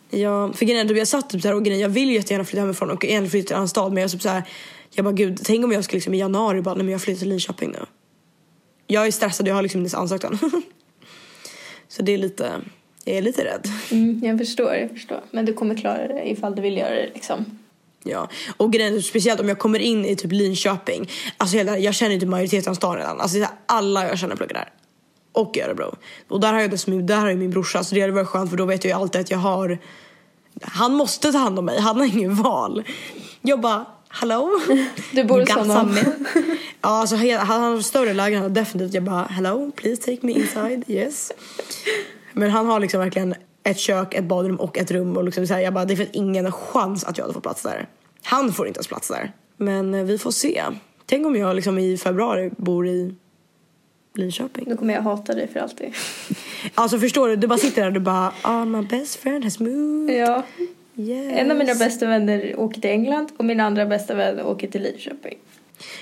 [0.09, 2.45] Ja, för grejen är, jag satt typ så här och grejen, jag vill ju jättegärna
[2.45, 4.43] flytta hemifrån och egentligen flytta till en annan stad men jag typ så här,
[4.91, 7.19] jag bara gud, tänk om jag ska liksom i januari bara, nej men jag flyttar
[7.19, 7.85] till Linköping nu.
[8.87, 10.39] Jag är stressad, jag har liksom inte ansökt än.
[11.87, 12.51] så det är lite,
[13.03, 13.67] jag är lite rädd.
[13.91, 15.21] Mm, jag förstår, jag förstår.
[15.31, 17.58] Men du kommer klara det ifall du vill göra det liksom.
[18.03, 21.09] Ja, och grejen speciellt om jag kommer in i typ Linköping.
[21.37, 23.21] Alltså hela, jag känner ju typ majoriteten av stan redan.
[23.21, 24.69] Alltså alla jag känner pluggar där.
[25.31, 25.95] Och i Örebro.
[26.27, 28.49] Och där har jag dessutom, där har jag min brorsa så det hade varit skönt
[28.49, 29.79] för då vet jag ju alltid att jag har
[30.61, 32.83] han måste ta hand om mig, han har ingen val.
[33.41, 34.59] Jag bara, hallå?
[35.11, 35.97] Du bor hos honom.
[36.81, 38.93] Ja, alltså hela- han har större lägenhet definitivt.
[38.93, 41.31] Jag bara, hello, please take me inside, yes.
[42.33, 45.53] Men han har liksom verkligen ett kök, ett badrum och ett rum och liksom så
[45.53, 47.87] här, jag bara, det finns ingen chans att jag hade fått plats där.
[48.23, 49.31] Han får inte ens plats där.
[49.57, 50.63] Men eh, vi får se.
[51.05, 53.15] Tänk om jag liksom i februari bor i
[54.15, 54.65] Linköping.
[54.69, 55.93] Då kommer jag hata dig för alltid.
[56.75, 59.59] Alltså förstår du, du bara sitter där och du bara, ah my best friend has
[59.59, 60.17] moved.
[60.17, 60.43] Ja.
[60.95, 61.39] Yes.
[61.39, 64.81] En av mina bästa vänner åker till England och min andra bästa vän åker till
[64.81, 65.37] Linköping.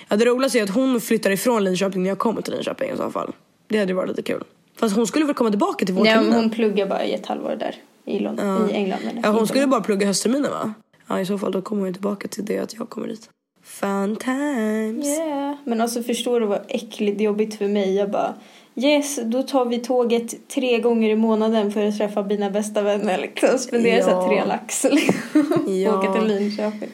[0.07, 2.97] Ja, det roligaste är att hon flyttar ifrån Linköping när jag kommer till Linköping i
[2.97, 3.33] så fall.
[3.67, 4.43] Det hade varit lite kul.
[4.79, 6.33] Fast hon skulle väl komma tillbaka till Nej, vårterminen?
[6.39, 8.69] hon pluggar bara i ett halvår där i, London, Ja.
[8.69, 8.99] i England.
[9.03, 9.25] jag.
[9.25, 10.73] Ja, hon skulle bara plugga höstterminen va?
[11.07, 13.29] Ja, i så fall då kommer hon tillbaka till det att jag kommer dit.
[13.63, 15.07] Fun times.
[15.07, 15.55] Yeah.
[15.65, 17.95] Men alltså förstår du vad äckligt jobbigt för mig?
[17.95, 18.33] Jag bara
[18.75, 23.17] yes, då tar vi tåget tre gånger i månaden för att träffa mina bästa vänner
[23.17, 23.59] liksom.
[23.59, 24.27] Spendera så här Ja.
[24.27, 25.63] tre lax liksom.
[25.83, 25.99] Ja.
[25.99, 26.89] Åka till Linköping.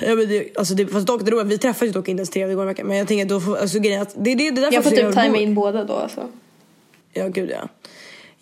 [0.00, 2.30] Ja, men det, alltså det, fast dock, det roliga, vi träffas ju dock inte ens
[2.30, 2.86] tre gånger i veckan.
[2.86, 4.90] Men jag tänker då får, alltså grejen att det, det, det är därför Jag får
[4.90, 6.28] typ tajma in båda då alltså.
[7.12, 7.68] Ja, gud ja.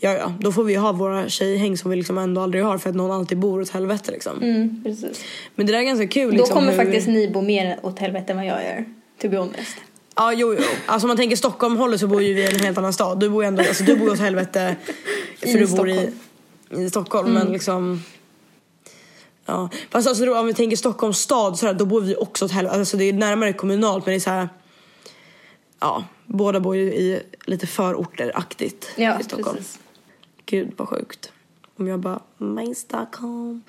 [0.02, 0.32] Ja, ja.
[0.40, 3.10] Då får vi ha våra tjejhäng som vi liksom ändå aldrig har för att någon
[3.10, 4.42] alltid bor åt helvete liksom.
[4.42, 5.24] Mm, precis.
[5.54, 6.48] Men det där är ganska kul liksom.
[6.48, 6.78] då kommer hur...
[6.78, 8.84] faktiskt ni bo mer åt helvete än vad jag gör.
[9.22, 9.76] To be honest.
[10.16, 10.64] Ja, jo, jo.
[10.86, 13.20] Alltså om man tänker Stockholm håller så bor ju vi i en helt annan stad.
[13.20, 14.76] Du bor ju ändå, alltså du bor åt helvete
[15.38, 16.82] för I du bor i, Stockholm.
[16.86, 17.32] i Stockholm.
[17.32, 18.02] Men liksom...
[19.46, 19.68] Ja.
[19.90, 22.50] Fast alltså då, om vi tänker Stockholms stad så här, då bor vi också åt
[22.50, 22.78] helvete.
[22.78, 24.48] Alltså det är närmare kommunalt men det är så här...
[25.80, 29.56] Ja, båda bor ju i lite förorter-aktigt Ja, i Stockholm.
[29.56, 29.78] precis.
[30.46, 31.32] Gud vad sjukt.
[31.78, 33.62] Om jag bara, my Stockholm.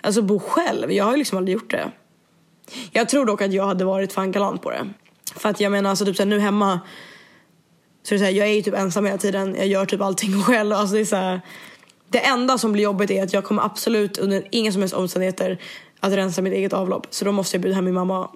[0.00, 1.90] Alltså bo själv, jag har ju liksom aldrig gjort det.
[2.92, 4.88] Jag tror dock att jag hade varit fan galant på det.
[5.36, 6.80] För att jag menar alltså typ så här, nu hemma.
[8.02, 10.00] Så det är så här, jag är ju typ ensam hela tiden, jag gör typ
[10.00, 10.72] allting själv.
[10.72, 11.40] Alltså det är så här,
[12.08, 15.58] det enda som blir jobbigt är att jag kommer absolut under inga som helst omständigheter
[16.00, 17.06] att rensa mitt eget avlopp.
[17.10, 18.30] Så då måste jag bjuda hem min mamma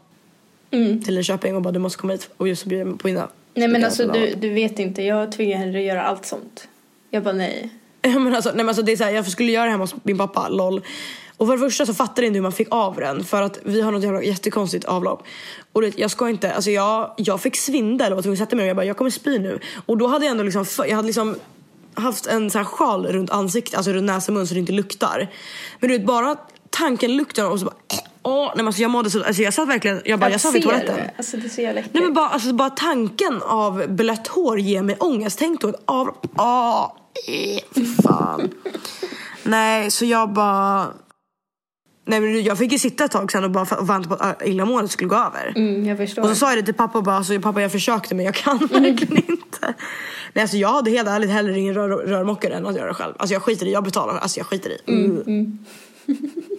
[0.72, 1.02] Mm.
[1.02, 3.28] till Linköping och bara du måste komma hit och just bjuda på mina.
[3.54, 6.68] Nej men alltså du, du vet inte, jag tvingar henne att göra allt sånt.
[7.11, 7.70] Jag bara nej.
[8.02, 9.94] Men alltså, nej, men alltså, det är så här, jag skulle göra det hemma hos
[10.02, 10.82] min pappa, LOL.
[11.37, 13.58] Och för det första så fattade jag inte hur man fick av den för att
[13.64, 15.22] vi har något jävla jättekonstigt avlopp.
[15.72, 18.56] Och vet, jag ska inte, alltså jag, jag fick svindel och var tvungen att sätta
[18.56, 19.58] mig och jag bara jag kommer spy nu.
[19.87, 21.37] Och då hade jag ändå liksom, jag hade liksom
[21.94, 24.72] haft en så här sjal runt ansiktet, alltså runt näsa och mun så det inte
[24.72, 25.30] luktar.
[25.80, 26.37] Men du vet bara
[26.70, 27.76] tanken lukten och så bara
[28.22, 30.54] åh, nej men alltså jag mådde så, alltså jag satt verkligen, jag bara jag satt
[30.54, 30.96] vid ser toaletten.
[30.96, 31.11] det.
[31.16, 31.94] Alltså det är så jävla äckligt.
[31.94, 35.38] Nej men bara, alltså, bara tanken av blött hår ger mig ångest.
[35.38, 36.26] Tänk då ett avlopp.
[36.37, 36.85] Ah,
[37.28, 38.50] eh, fy fan.
[39.42, 40.87] Nej, så jag bara...
[42.06, 44.90] Nej men jag fick ju sitta ett tag sen och bara vänta på att illamåendet
[44.90, 45.52] skulle gå över.
[45.56, 46.22] Mm, jag förstår.
[46.22, 48.35] Och så sa jag det till pappa och bara, alltså, pappa jag försökte men jag
[48.35, 49.74] kan verkligen inte.
[50.32, 53.14] Nej alltså jag hade helt ärligt hellre ingen rör, rörmokare än att göra det själv.
[53.18, 54.78] Alltså jag skiter i, jag betalar, alltså jag skiter i.
[54.87, 55.58] Mm,
[56.06, 56.52] Ser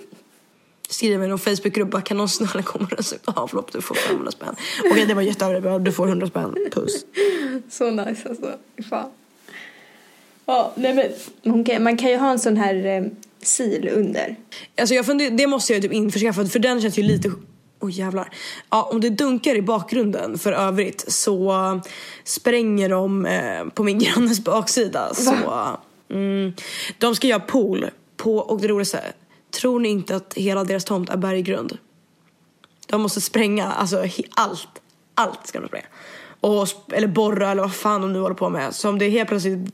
[1.04, 3.72] skriver i någon Facebookgrupp bara, kan någon snälla komma och rensa ut avlopp?
[3.72, 4.56] Du får 500 spänn.
[4.92, 6.56] Okej det var jätteöverdrivet, du får 100 spänn.
[6.72, 7.06] Puss.
[7.70, 8.52] Så nice alltså.
[8.90, 9.10] Fan.
[10.46, 13.04] Ja, nej men man kan, man kan ju ha en sån här eh,
[13.54, 14.36] sil under.
[14.78, 17.36] Alltså jag funder, det måste jag typ införskaffa för den känns ju lite Oj
[17.80, 18.30] oh, jävlar.
[18.70, 21.82] Ja, om det dunkar i bakgrunden för övrigt så
[22.24, 25.14] spränger de eh, på min grannes baksida.
[25.14, 25.36] Så,
[26.10, 26.54] mm,
[26.98, 29.04] de ska göra pool på, och det roligaste,
[29.54, 31.78] tror ni inte att hela deras tomt är berggrund?
[32.88, 34.68] De måste spränga, alltså allt.
[35.16, 35.86] Allt ska de spränga.
[36.40, 38.76] Och, eller borra eller vad fan de nu håller på med.
[38.76, 39.74] Så om det helt plötsligt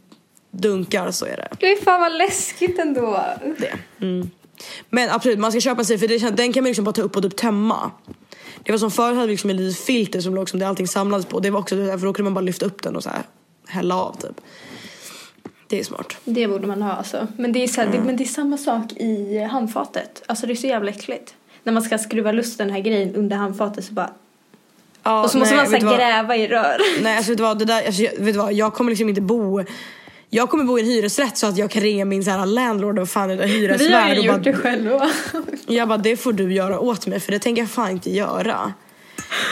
[0.51, 1.47] dunkar så är det.
[1.59, 3.23] Det är fan vad läskigt ändå.
[3.57, 4.05] Det.
[4.05, 4.29] Mm.
[4.89, 7.15] Men absolut, man ska köpa sig för det, den kan man liksom bara ta upp
[7.15, 7.91] och typ tömma.
[8.63, 10.87] Det var som förut hade vi liksom ett litet filter som låg som det allting
[10.87, 11.39] samlades på.
[11.39, 13.23] Det var också för då kunde man bara lyfta upp den och så här
[13.67, 14.41] hälla av typ.
[15.69, 16.17] Det är smart.
[16.23, 17.27] Det borde man ha alltså.
[17.37, 17.99] Men det är, så här, mm.
[17.99, 20.23] det, men det är samma sak i handfatet.
[20.25, 21.33] Alltså det är så jävla äckligt.
[21.63, 24.09] När man ska skruva loss den här grejen under handfatet så bara
[25.03, 26.77] Ja, och så måste nej, man så gräva i rör.
[27.03, 29.21] Nej alltså vet du vad, det där, alltså, vet du vad, jag kommer liksom inte
[29.21, 29.63] bo
[30.29, 32.99] jag kommer bo i en hyresrätt så att jag kan ringa min så här landlord
[32.99, 33.87] och fan hyresvärd.
[33.87, 35.09] Vi har ju gjort bara, det själva.
[35.67, 38.73] jag bara, det får du göra åt mig för det tänker jag fan inte göra.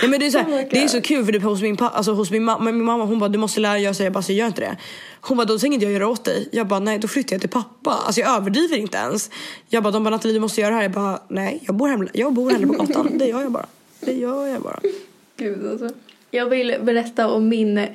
[0.02, 1.78] Nej, men det, är så här, oh det är så kul för typ hos min,
[1.80, 4.14] alltså, hos min, ma min mamma hon bara du måste lära dig göra så jag
[4.14, 4.78] bara så gör inte det.
[5.22, 6.50] Hon bara då tänker inte jag göra åt dig.
[6.52, 7.92] Jag bara nej då flyttar jag till pappa.
[7.92, 9.30] Alltså jag överdriver inte ens.
[9.70, 10.84] Jag bara de bara Nathalie du måste göra det här.
[10.84, 13.18] Jag bara nej jag bor, hem, jag bor hellre på gatan.
[13.18, 13.66] Det gör jag bara.
[14.00, 14.80] Det gör jag bara.
[15.38, 15.90] Gud alltså.
[16.32, 17.88] Jag vill berätta om min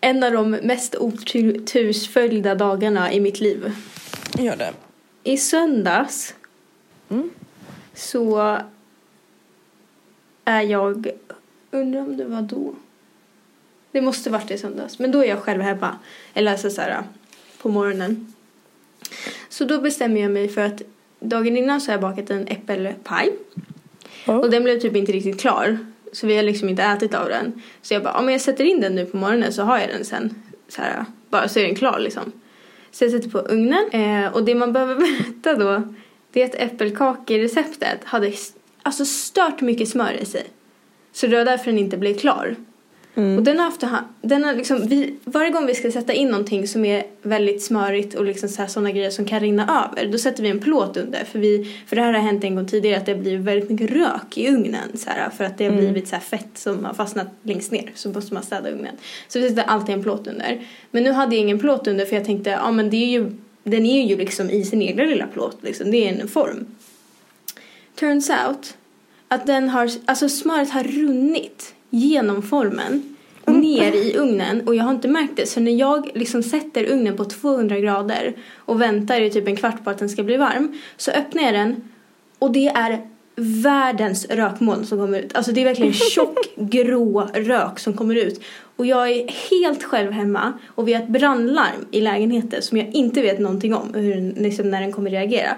[0.00, 3.72] en av de mest otursföljda dagarna i mitt liv.
[4.38, 4.72] Gör det.
[5.24, 6.34] I söndags
[7.08, 7.30] mm.
[7.94, 8.58] så
[10.44, 11.10] är jag,
[11.70, 12.74] undrar om det var då.
[13.92, 15.96] Det måste varit i söndags, men då är jag själv hemma.
[16.34, 17.02] Eller alltså så här,
[17.58, 18.34] på morgonen.
[19.48, 20.82] Så då bestämmer jag mig för att
[21.20, 23.32] dagen innan så har jag bakat en äppelpaj.
[24.24, 24.40] Mm.
[24.40, 25.78] Och den blev typ inte riktigt klar.
[26.12, 27.62] Så vi har liksom inte ätit av den.
[27.82, 30.04] Så jag bara, om jag sätter in den nu på morgonen så har jag den
[30.04, 30.42] sen.
[30.68, 32.32] Så här, bara så är den klar liksom.
[32.90, 33.90] Så jag sätter på ugnen.
[33.90, 35.94] Eh, och det man behöver berätta då,
[36.32, 38.32] det är att äppelkakereceptet hade
[38.82, 40.44] alltså stört mycket smör i sig.
[41.12, 42.56] Så det var därför den inte blev klar.
[43.14, 43.38] Mm.
[43.38, 43.84] Och den har haft,
[44.22, 48.14] den har liksom, vi, varje gång vi ska sätta in någonting som är väldigt smörigt
[48.14, 51.24] och liksom så sådana grejer som kan rinna över, då sätter vi en plåt under.
[51.24, 53.90] För, vi, för det här har hänt en gång tidigare att det blivit väldigt mycket
[53.90, 54.88] rök i ugnen.
[54.94, 55.84] Så här, för att det har mm.
[55.84, 57.90] blivit så fett som har fastnat längst ner.
[57.94, 58.94] Så måste man städa ugnen.
[59.28, 60.66] Så vi sätter alltid en plåt under.
[60.90, 63.30] Men nu hade jag ingen plåt under för jag tänkte, ja men det är ju,
[63.64, 65.58] den är ju liksom i sin egen lilla plåt.
[65.62, 65.90] Liksom.
[65.90, 66.66] Det är en form.
[67.94, 68.76] Turns out
[69.28, 73.60] att den har, alltså smöret har runnit genom formen mm.
[73.60, 77.16] ner i ugnen och jag har inte märkt det så när jag liksom sätter ugnen
[77.16, 80.80] på 200 grader och väntar i typ en kvart på att den ska bli varm
[80.96, 81.88] så öppnar jag den
[82.38, 85.36] och det är världens rökmoln som kommer ut.
[85.36, 88.42] Alltså det är verkligen tjock grå rök som kommer ut.
[88.76, 92.94] Och jag är helt själv hemma och vi har ett brandlarm i lägenheten som jag
[92.94, 95.56] inte vet någonting om hur, liksom, när den kommer reagera.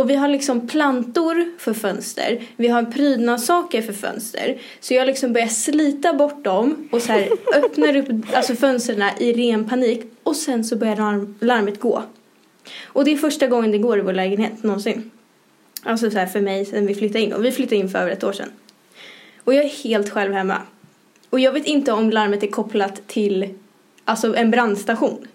[0.00, 2.42] Och vi har liksom plantor för fönster.
[2.56, 4.58] Vi har prydnadssaker för fönster.
[4.80, 9.32] Så jag liksom börjar slita bort dem och så här öppnar upp alltså fönstren i
[9.32, 10.02] ren panik.
[10.22, 12.02] Och sen så börjar larm, larmet gå.
[12.82, 15.10] Och det är första gången det går i vår lägenhet någonsin.
[15.82, 17.32] Alltså så här för mig sen vi flyttade in.
[17.32, 18.50] Och vi flyttade in för över ett år sedan.
[19.44, 20.62] Och jag är helt själv hemma.
[21.30, 23.54] Och jag vet inte om larmet är kopplat till
[24.04, 25.26] alltså en brandstation.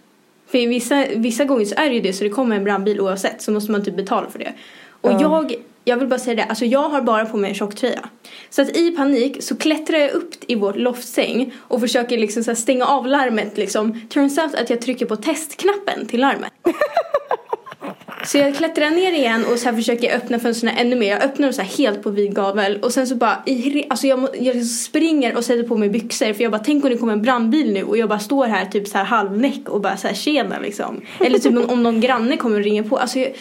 [0.56, 3.42] För vissa, vissa gånger så är det ju det så det kommer en brandbil oavsett
[3.42, 4.54] så måste man typ betala för det.
[5.02, 5.22] Och mm.
[5.22, 8.10] jag, jag vill bara säga det, alltså jag har bara på mig en tjocktröja.
[8.50, 12.56] Så att i panik så klättrar jag upp i vår loftsäng och försöker liksom så
[12.56, 14.02] stänga av larmet liksom.
[14.10, 16.54] Turns out att jag trycker på testknappen till larmet.
[18.26, 21.10] Så jag klättrar ner igen och så här försöker öppna fönstren ännu mer.
[21.10, 23.44] Jag öppnar dem så helt på vid gavel och sen så bara,
[23.90, 26.90] alltså jag, jag liksom springer och sätter på mig byxor för jag bara tänk om
[26.90, 29.82] det kommer en brandbil nu och jag bara står här typ så här halvnäck och
[29.82, 31.02] bara så här tjena liksom.
[31.20, 32.98] Eller typ om någon granne kommer och ringer på.
[32.98, 33.32] Alltså jag,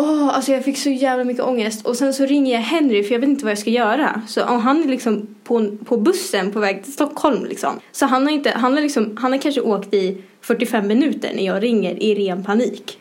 [0.00, 1.86] Åh, alltså jag fick så jävla mycket ångest.
[1.86, 4.22] Och sen så ringer jag Henry för jag vet inte vad jag ska göra.
[4.28, 7.80] Så och han är liksom på, på bussen på väg till Stockholm liksom.
[7.92, 11.46] Så han har inte, han har liksom, han har kanske åkt i 45 minuter när
[11.46, 12.98] jag ringer i ren panik.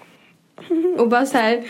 [0.98, 1.64] Och bara så här,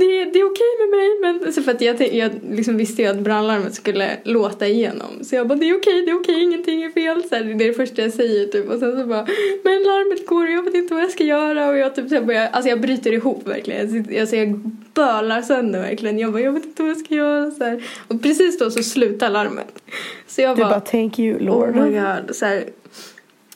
[0.00, 3.08] det, det är okej med mig men så för att jag, jag liksom visste ju
[3.08, 5.24] att brandlarmet skulle låta igenom.
[5.24, 7.22] Så jag bara det är okej, det är okej, ingenting är fel.
[7.28, 8.70] Så här, det är det första jag säger typ.
[8.70, 9.26] Och sen så bara
[9.64, 11.68] men larmet går och jag vet inte vad jag ska göra.
[11.68, 14.20] Och jag typ så börjar, alltså jag bryter ihop verkligen.
[14.20, 14.58] Alltså jag
[14.94, 16.18] bölar sönder verkligen.
[16.18, 17.50] Jag bara jag vet inte vad jag ska göra.
[17.50, 17.84] Så här.
[18.08, 19.82] Och precis då så slutar larmet.
[20.26, 21.76] Så jag du bara, bara thank you Lord.
[21.76, 22.36] Oh my god.
[22.36, 22.64] Så, här.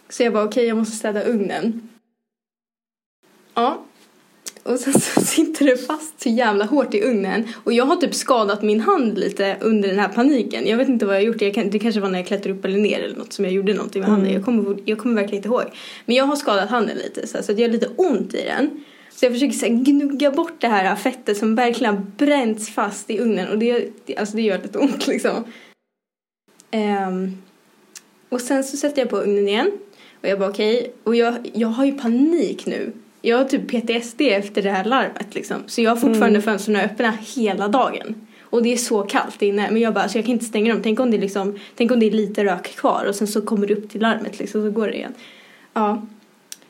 [0.08, 1.88] så jag bara okej jag måste städa ugnen.
[3.54, 3.84] Ja,
[4.64, 7.48] och sen så sitter det fast så jävla hårt i ugnen.
[7.64, 10.66] Och jag har typ skadat min hand lite under den här paniken.
[10.66, 11.40] Jag vet inte vad jag har gjort.
[11.40, 13.54] Jag kan, det kanske var när jag klättrade upp eller ner eller något som jag
[13.54, 14.32] gjorde någonting med handen.
[14.32, 15.64] Jag kommer, jag kommer verkligen inte ihåg.
[16.06, 18.42] Men jag har skadat handen lite så, här, så att jag har lite ont i
[18.42, 18.84] den.
[19.10, 23.10] Så jag försöker så här, gnugga bort det här fettet som verkligen har bränts fast
[23.10, 23.48] i ugnen.
[23.48, 25.44] Och det, alltså, det gör lite ont liksom.
[27.08, 27.42] Um,
[28.28, 29.70] och sen så sätter jag på ugnen igen.
[30.22, 30.78] Och jag bara okej.
[30.78, 30.90] Okay.
[31.04, 32.92] Och jag, jag har ju panik nu.
[33.26, 35.56] Jag har typ PTSD efter det här larmet liksom.
[35.66, 36.42] Så jag har fortfarande mm.
[36.42, 38.14] fönstren öppna hela dagen.
[38.42, 39.70] Och det är så kallt inne.
[39.70, 40.82] Men jag bara, alltså jag kan inte stänga dem.
[40.82, 43.66] Tänk om det, liksom, tänk om det är lite rök kvar och sen så kommer
[43.66, 45.14] det upp till larmet liksom, så går det igen.
[45.74, 46.06] Ja.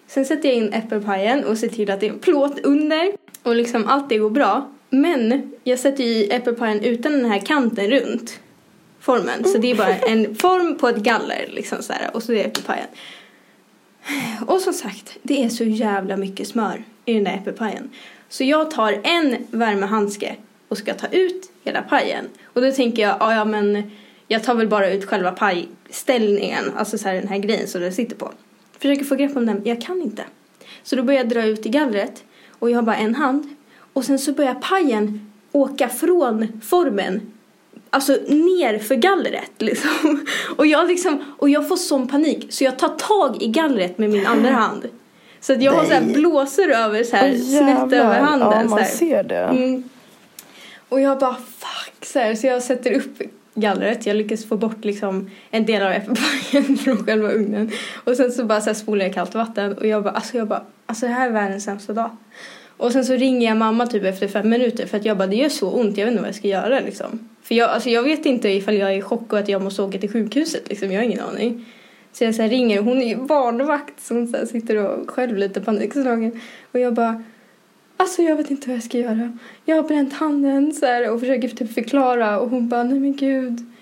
[0.06, 3.12] Sen sätter jag in äppelpajen och ser till att det är en plåt under.
[3.42, 4.70] Och liksom allt det går bra.
[4.90, 8.40] Men jag sätter i äppelpajen utan den här kanten runt
[9.00, 9.44] formen.
[9.44, 12.36] Så det är bara en form på ett galler liksom så här, och så är
[12.36, 12.86] det äppelpajen.
[14.46, 17.90] Och som sagt, det är så jävla mycket smör i den där äppelpajen.
[18.28, 20.36] Så jag tar en värmehandske
[20.68, 22.24] och ska ta ut hela pajen.
[22.44, 23.90] Och då tänker jag, ja men
[24.28, 27.92] jag tar väl bara ut själva pajställningen, alltså så här den här grejen som den
[27.92, 28.32] sitter på.
[28.78, 30.24] Försöker få grepp om den, jag kan inte.
[30.82, 33.56] Så då börjar jag dra ut i gallret och jag har bara en hand.
[33.92, 37.33] Och sen så börjar pajen åka från formen
[37.94, 40.26] alltså ner för gallret liksom.
[40.56, 44.10] Och jag liksom, och jag får sån panik så jag tar tag i gallret med
[44.10, 44.88] min andra hand.
[45.40, 45.80] Så att jag Nej.
[45.80, 48.52] har så här blåsor över så här oh, snett över handen.
[48.52, 49.36] Ja, man ser det.
[49.36, 49.88] Mm.
[50.88, 53.22] Och jag bara fuck så här, så jag sätter upp
[53.54, 54.06] gallret.
[54.06, 57.70] Jag lyckas få bort liksom en del av äppelpajen från själva ugnen.
[58.04, 60.48] Och sen så bara så här spolar jag kallt vatten och jag bara alltså jag
[60.48, 62.10] bara alltså det här är världens sämsta dag.
[62.76, 65.36] Och sen så ringer jag mamma typ efter fem minuter för att jag bara det
[65.36, 67.28] gör så ont jag vet inte vad jag ska göra liksom.
[67.44, 69.82] För jag, alltså jag vet inte ifall jag är i chock och att jag måste
[69.82, 70.92] åka till sjukhuset liksom.
[70.92, 71.66] Jag har ingen aning.
[72.12, 75.60] Så jag så ringer, hon är ju barnvakt så hon så sitter och själv lite
[75.60, 76.40] panikslagen.
[76.72, 77.22] Och jag bara
[77.96, 79.38] Alltså jag vet inte vad jag ska göra.
[79.64, 83.16] Jag har bränt handen så här, och försöker typ förklara och hon bara nej men
[83.16, 83.72] gud.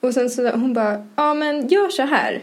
[0.00, 2.42] Och sen så hon bara ja men gör så här.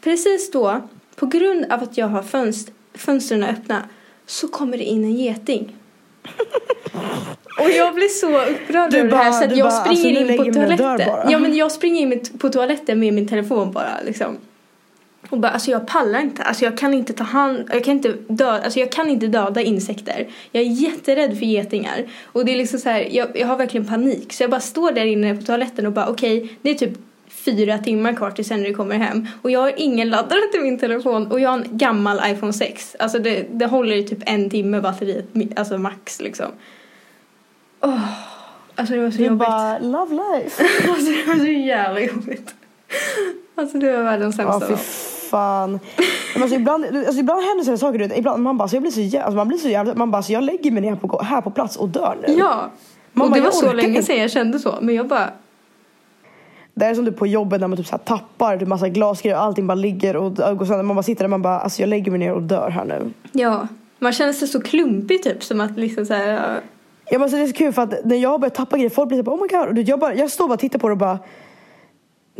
[0.00, 0.80] Precis då,
[1.16, 3.88] på grund av att jag har fönst, fönstren öppna
[4.26, 5.76] så kommer det in en geting.
[7.60, 10.52] Och jag blir så upprörd över det här så att jag bara, springer alltså, in
[10.52, 11.30] på toaletten.
[11.30, 14.38] Ja men jag springer in på toaletten med min telefon bara liksom.
[15.30, 16.42] Och bara, alltså jag pallar inte.
[16.42, 19.60] Alltså jag kan inte ta hand, jag kan inte döda, alltså jag kan inte döda
[19.60, 20.28] insekter.
[20.52, 22.04] Jag är jätterädd för getingar.
[22.24, 24.32] Och det är liksom så här, jag, jag har verkligen panik.
[24.32, 26.98] Så jag bara står där inne på toaletten och bara okej, okay, det är typ
[27.28, 29.26] fyra timmar kvar till sen när du kommer hem.
[29.42, 32.96] Och jag har ingen laddare till min telefon och jag har en gammal iPhone 6.
[32.98, 36.46] Alltså det, det håller i typ en timme batteriet, alltså max liksom.
[37.80, 38.00] Oh,
[38.74, 39.38] alltså det var så du jobbigt.
[39.38, 40.62] bara, love life.
[40.90, 42.54] alltså det var så jävla jobbigt.
[43.54, 44.78] Alltså det var världens sämsta dag.
[45.30, 45.80] fan.
[46.34, 47.98] Men alltså, ibland, alltså, ibland händer sådana saker.
[47.98, 50.10] Du ibland, man bara, så jag blir så jävla, alltså, man blir så jävla, man
[50.10, 52.34] bara, så jag lägger mig ner på, här på plats och dör nu.
[52.34, 52.70] Ja.
[53.12, 54.78] Man och bara, det var så länge sedan jag kände så.
[54.80, 55.30] Men jag bara,
[56.74, 59.36] det är som du på jobbet när man typ så här tappar typ massa glasgrejer
[59.36, 60.82] och allting bara ligger och går sönder.
[60.82, 62.84] Man bara sitter där och man bara alltså jag lägger mig ner och dör här
[62.84, 63.12] nu.
[63.32, 66.60] Ja, man känner sig så klumpig typ som att liksom så här,
[67.10, 69.08] Ja men alltså, det är så kul för att när jag börjar tappa grejer folk
[69.08, 69.78] blir så oh my god.
[69.78, 71.18] Och jag, bara, jag står bara och tittar på det och bara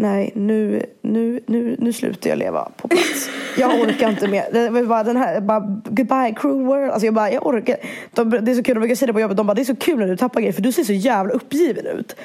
[0.01, 3.31] Nej, nu, nu, nu, nu slutar jag leva på plats.
[3.59, 4.71] Jag orkar inte mer.
[4.71, 6.91] Var bara den här, bara, goodbye cruel world.
[6.91, 7.77] Alltså jag bara, jag orkar.
[8.15, 9.65] De, det är så kul, de brukar säga det på jobbet, de bara, det är
[9.65, 12.17] så kul när du tappar grejer för du ser så jävla uppgiven ut.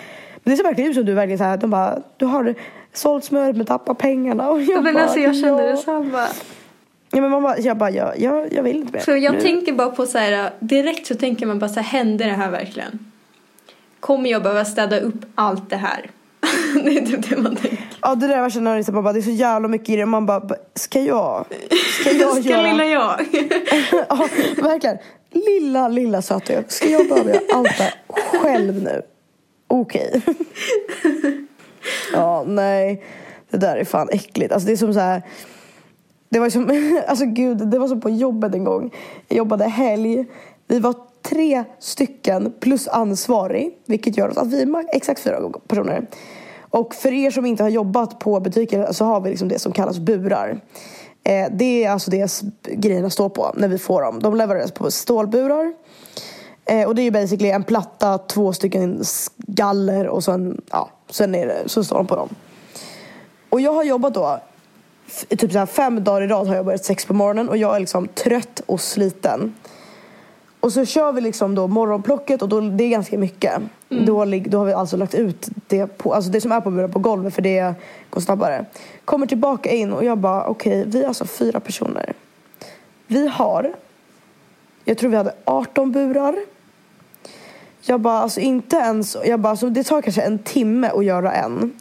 [0.43, 2.55] Men det ser verkligen ut som du verkligen så här, de bara, du har
[2.93, 4.49] sålt smöret men tappat pengarna.
[4.49, 6.27] Och jag men bara, alltså jag kände detsamma.
[7.15, 8.99] Ja men man bara, jag bara, jag, jag, jag vill inte mer.
[8.99, 9.41] Så jag nu.
[9.41, 12.51] tänker bara på så här, direkt så tänker man bara så här, hände det här
[12.51, 13.11] verkligen?
[13.99, 16.09] Kommer jag behöva städa upp allt det här?
[16.83, 17.85] det är typ det man tänker.
[18.01, 20.05] Ja det där värsta när man bara, det är så jävla mycket i det.
[20.05, 20.41] Man bara,
[20.73, 21.45] ska jag?
[22.01, 22.71] Ska jag ska göra?
[22.71, 23.19] lilla jag?
[24.09, 24.97] ja verkligen.
[25.31, 26.71] Lilla, lilla söta jag.
[26.71, 27.93] Ska jag behöva göra allt det här
[28.39, 29.01] själv nu?
[29.67, 30.21] Okej.
[30.25, 30.35] Okay.
[32.13, 33.03] ja, nej.
[33.49, 34.53] Det där är fan äckligt.
[34.53, 35.21] Alltså det är som så här.
[36.29, 36.71] Det var som,
[37.07, 38.93] alltså gud, det var som på jobbet en gång.
[39.27, 40.25] Jag jobbade helg.
[40.67, 43.77] Vi var tre stycken plus ansvarig.
[43.85, 46.07] Vilket gör att vi är exakt fyra personer.
[46.59, 49.71] Och för er som inte har jobbat på butiker så har vi liksom det som
[49.71, 50.61] kallas burar.
[51.23, 54.19] Eh, det är alltså det grejerna står på när vi får dem.
[54.19, 55.73] De levereras på stålburar.
[56.65, 59.03] Eh, och det är ju basically en platta, två stycken
[59.37, 62.29] galler och sen, ja, sen är det, så står de på dem.
[63.49, 64.39] Och jag har jobbat då,
[65.29, 67.75] typ så här fem dagar i rad har jag börjat sex på morgonen och jag
[67.75, 69.53] är liksom trött och sliten.
[70.59, 73.53] Och så kör vi liksom då morgonplocket och då, det är ganska mycket.
[73.89, 74.05] Mm.
[74.05, 76.91] Då, då har vi alltså lagt ut det, på, alltså det som är på buren
[76.91, 77.73] på golvet för det
[78.09, 78.65] går snabbare.
[79.05, 82.13] Kommer tillbaka in och jag bara okej, okay, vi är alltså fyra personer.
[83.07, 83.73] Vi har
[84.85, 86.35] Jag tror vi hade 18 burar.
[87.81, 91.31] Jag bara, alltså inte ens, jag bara, alltså, det tar kanske en timme att göra
[91.31, 91.73] en.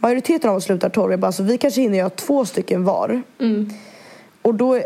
[0.00, 1.10] Majoriteten av oss slutar 12.
[1.10, 3.22] Jag bara, alltså, vi kanske hinner göra två stycken var.
[3.38, 3.70] Mm.
[4.42, 4.80] Och då,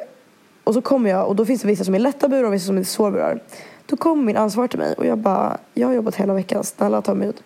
[0.64, 2.66] och så kommer jag och då finns det vissa som är lätta burar och vissa
[2.66, 3.40] som är svåra burar.
[3.86, 7.02] Då kommer min ansvarig till mig och jag bara, jag har jobbat hela veckan, snälla
[7.02, 7.42] ta mig ut.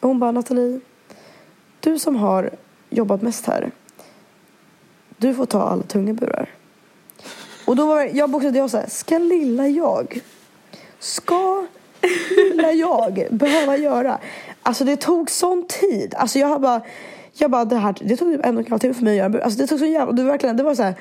[0.00, 0.80] Och hon bara, Nathalie,
[1.80, 2.50] du som har
[2.90, 3.70] jobbat mest här,
[5.16, 6.48] du får ta alla tunga burar.
[7.64, 10.20] Och då var jag bokstavligt jag så här, ska lilla jag,
[10.98, 11.66] ska
[12.30, 14.18] lilla jag behöva göra?
[14.66, 16.14] Alltså det tog sån tid.
[16.14, 16.82] Alltså jag har bara,
[17.32, 19.16] jag bara det här, det tog typ en och en halv timme för mig att
[19.16, 19.40] göra en bur.
[19.40, 20.94] Alltså det tog så jävla, det var verkligen, det var så här.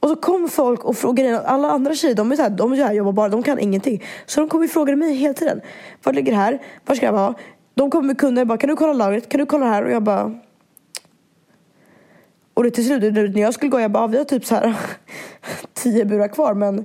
[0.00, 2.76] Och så kom folk och frågade, alla andra tjejer de är så här, de är
[2.76, 4.02] här, jobbar bara, de kan ingenting.
[4.26, 5.60] Så de kom och frågade mig hela tiden.
[6.02, 6.62] Var ligger det här?
[6.86, 7.34] Var ska jag vara?
[7.74, 9.28] De kom med kunder jag bara, kan du kolla lagret?
[9.28, 9.84] Kan du kolla här?
[9.84, 10.34] Och jag bara,
[12.54, 14.76] och det till slut, när jag skulle gå, jag bara, vi har typ så här
[15.74, 16.84] tio burar kvar men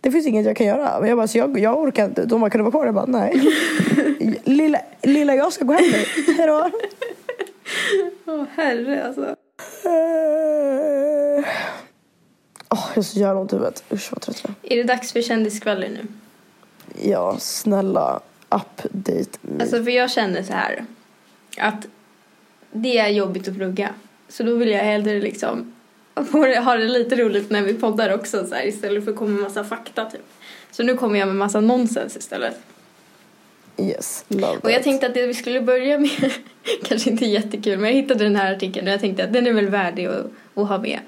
[0.00, 0.98] det finns inget jag kan göra.
[0.98, 2.24] Och jag bara, så jag, jag orkar inte.
[2.24, 2.86] De bara, kan du vara kvar?
[2.86, 3.42] Jag bara, nej.
[4.44, 6.32] lilla, lilla jag ska gå hem nu.
[6.32, 6.70] Hejdå.
[8.26, 9.36] Åh herre alltså.
[9.84, 11.44] Eh.
[12.68, 13.84] Åh, jag har så jävla ont i huvudet.
[13.92, 14.72] Usch vad trött jag är.
[14.72, 16.06] Är det dags för kändisskvaller nu?
[17.10, 18.20] Ja, snälla.
[18.48, 19.62] Update me.
[19.62, 20.84] Alltså för jag känner så här.
[21.58, 21.86] Att
[22.72, 23.94] det är jobbigt att plugga.
[24.28, 25.72] Så då vill jag hellre liksom
[26.24, 29.30] få ha det lite roligt när vi poddar också så här, istället för att komma
[29.30, 30.20] med massa fakta typ.
[30.70, 32.54] Så nu kommer jag med massa nonsens istället.
[33.78, 34.84] yes, love Och jag that.
[34.84, 36.10] tänkte att det vi skulle börja med,
[36.84, 39.52] kanske inte jättekul, men jag hittade den här artikeln och jag tänkte att den är
[39.52, 40.98] väl värdig att, att ha med.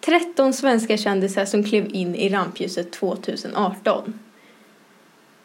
[0.00, 4.18] 13 svenska kändisar som klev in i rampljuset 2018.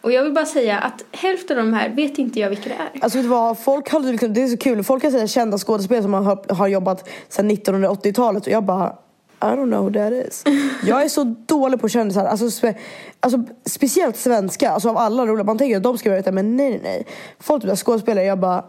[0.01, 2.75] Och jag vill bara säga att hälften av de här vet inte jag vilka det
[2.75, 3.03] är.
[3.03, 4.83] Alltså vet du vad, folk har det är så kul.
[4.83, 8.95] Folk kan säga kända skådespelare som har, har jobbat sedan 1980-talet och jag bara
[9.41, 10.43] I don't know who that is.
[10.83, 12.25] Jag är så dålig på kändisar.
[12.25, 12.73] Alltså, spe,
[13.19, 14.71] alltså speciellt svenska.
[14.71, 15.43] Alltså av alla roliga.
[15.43, 17.05] Man tänker att de ska vara ute men nej nej nej.
[17.39, 18.65] Folk typ skådespelare jag bara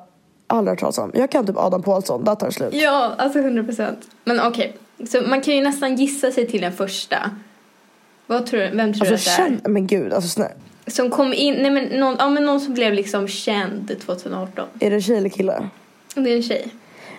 [0.46, 1.10] aldrig hört talas om.
[1.14, 2.24] Jag kan typ Adam Pålsson.
[2.24, 2.74] Där tar det slut.
[2.74, 3.98] Ja, alltså 100 procent.
[4.24, 4.76] Men okej,
[5.08, 7.16] så man kan ju nästan gissa sig till den första.
[8.26, 9.70] Vad tror du, vem tror Alltså du att det är?
[9.70, 10.54] men gud alltså snälla.
[10.86, 14.68] Som kom in, nej men någon, ja, men någon som blev liksom känd 2018.
[14.80, 15.68] Är det tjej eller kille?
[16.14, 16.68] Det är en tjej.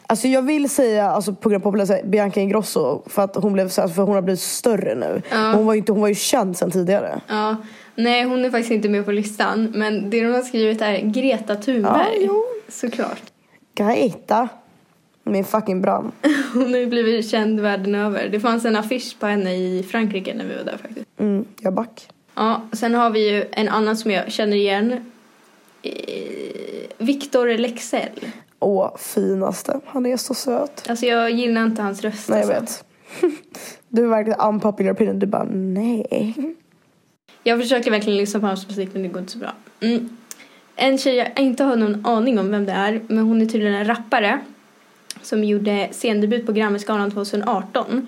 [0.10, 3.70] Alltså jag vill säga, alltså på grund av popularitet, Bianca Ingrosso för att hon blev
[3.70, 5.22] för hon har blivit större nu.
[5.32, 5.52] Ja.
[5.52, 7.22] Hon var ju inte, hon var ju känd sedan tidigare.
[7.28, 7.56] Ja,
[7.96, 9.72] nej hon är faktiskt inte med på listan.
[9.76, 12.26] Men det de har skrivit är Greta Thunberg.
[12.26, 12.44] Ja.
[12.70, 13.22] Såklart.
[13.76, 14.50] Greta.
[15.24, 16.12] Min fucking bram.
[16.54, 18.30] Hon har ju blivit känd världen över.
[18.30, 21.06] Det fanns en affisch på henne i Frankrike när vi var där faktiskt.
[21.20, 22.10] Mm, jag back.
[22.36, 25.12] Ja, sen har vi ju en annan som jag känner igen.
[25.82, 25.92] Eh,
[26.98, 28.20] Victor Lexell.
[28.60, 29.80] Åh, finaste.
[29.86, 30.90] Han är så söt.
[30.90, 32.30] Alltså jag gillar inte hans röst.
[32.30, 32.84] Nej, jag alltså.
[33.22, 33.34] vet.
[33.90, 35.20] Du är verkligen unpopular opinion.
[35.20, 36.34] Du bara, nej.
[37.44, 39.54] Jag försöker verkligen lyssna på hans musik men det går inte så bra.
[39.80, 40.18] Mm.
[40.76, 43.74] En tjej jag inte har någon aning om vem det är men hon är tydligen
[43.74, 44.40] en rappare
[45.22, 48.08] som gjorde scendebut på Grammisgalan 2018.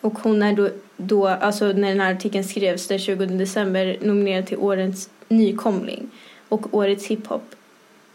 [0.00, 4.46] Och hon är då, då, alltså när den här artikeln skrevs den 20 december nominerad
[4.46, 6.10] till årets nykomling
[6.48, 7.42] och årets hiphop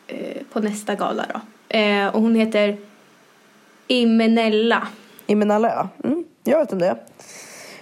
[0.07, 1.39] eh, på nästa gala då.
[1.77, 2.77] Eh, och hon heter
[3.87, 4.87] Imenella.
[5.27, 6.07] Imenalla, ja.
[6.09, 6.97] Mm, jag vet om det.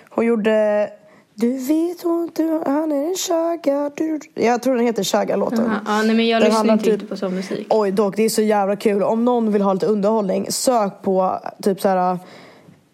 [0.09, 0.89] Hon gjorde...
[1.37, 3.91] Du vet hon, du, han är en.
[3.95, 4.43] Du, du.
[4.43, 5.65] Jag tror den heter Chaga-låten.
[5.65, 7.67] Aha, ja, nej men jag Den lyssnar inte typ- riktigt på sån musik.
[7.69, 9.03] Oj dock, det är så jävla kul.
[9.03, 12.19] Om någon vill ha lite underhållning, sök på typ så här.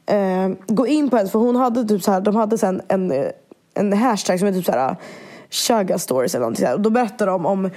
[0.05, 3.13] Eh, gå in på hennes, för hon hade typ så här, de hade sen en,
[3.73, 4.95] en, hashtag som är typ så här
[5.49, 6.75] Chaga stories eller någonting så här.
[6.75, 7.69] Och då berättar de om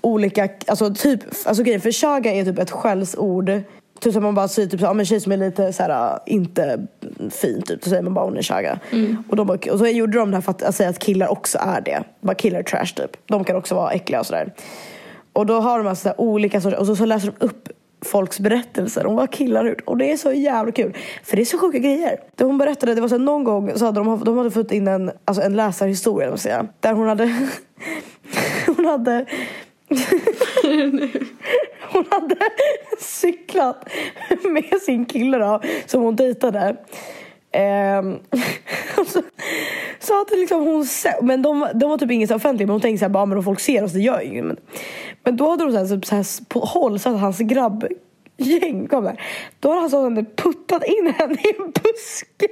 [0.00, 3.50] olika, alltså typ, alltså grejen för Chaga är typ ett skällsord.
[4.00, 6.86] Typ som man bara säger typ så men tjej som är lite så här inte
[7.30, 8.80] fin typ, så säger man bara hon är Chaga.
[9.28, 11.28] Och, de bara, och så gjorde de det här för att, att säga att killar
[11.28, 12.02] också är det.
[12.20, 13.16] Bara killar trash typ.
[13.26, 14.52] De kan också vara äckliga och sådär.
[15.32, 17.68] Och då har de alltså så här olika sorter, och så, så läser de upp
[18.04, 19.80] folks berättelser om vad killar har gjort.
[19.84, 20.96] Och det är så jävla kul.
[21.24, 22.20] För det är så sjuka grejer.
[22.36, 24.72] Det hon berättade, det var så här, någon gång så hade de, de hade fått
[24.72, 27.24] in en, alltså en läsarhistoria, säga, där hon hade
[28.76, 29.26] hon hade
[31.92, 32.36] hon hade
[32.98, 33.88] cyklat
[34.42, 36.76] med sin kille då, som hon dejtade.
[37.52, 38.18] Ehm,
[39.06, 39.22] så,
[39.98, 42.98] så hade liksom hon se- men de, de var typ inget offentligt men hon tänkte
[42.98, 44.42] såhär, bara men om folk ser oss det gör ju.
[44.42, 44.56] Men,
[45.24, 48.86] men då hade de så här, så, så här, på håll så att hans grabbgäng
[48.88, 49.20] kom där.
[49.60, 52.48] Då hade han så hade puttat in henne i en buske.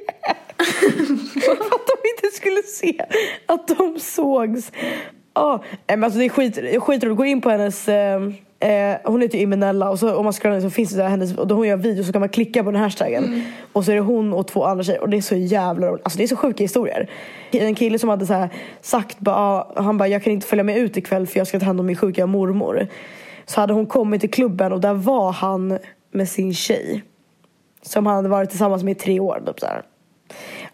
[1.44, 3.04] För att de inte skulle se
[3.46, 4.72] att de sågs.
[5.36, 7.16] Ja, nej, men alltså det är skit, skitroligt.
[7.16, 8.20] Gå in på hennes, eh,
[8.60, 11.46] Eh, hon heter Imenella och så om man scrollar så finns det där hennes, och
[11.46, 13.24] då hon gör videos så kan man klicka på den hashtaggen.
[13.24, 13.40] Mm.
[13.72, 16.04] Och så är det hon och två andra tjejer och det är så jävla roligt.
[16.04, 17.10] Alltså det är så sjuka historier.
[17.50, 20.64] En kille som hade så här sagt, bara, ah, han bara jag kan inte följa
[20.64, 22.86] med ut ikväll för jag ska ta hand om min sjuka mormor.
[23.44, 25.78] Så hade hon kommit till klubben och där var han
[26.10, 27.04] med sin tjej.
[27.82, 29.42] Som han hade varit tillsammans med i tre år.
[29.46, 29.82] Typ så här.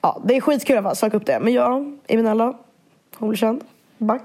[0.01, 1.41] Ja, det är skitkul i alla fall, sök upp det.
[1.41, 2.55] Men ja, Imenella,
[3.19, 3.65] hon blir känd.
[3.99, 4.23] Back.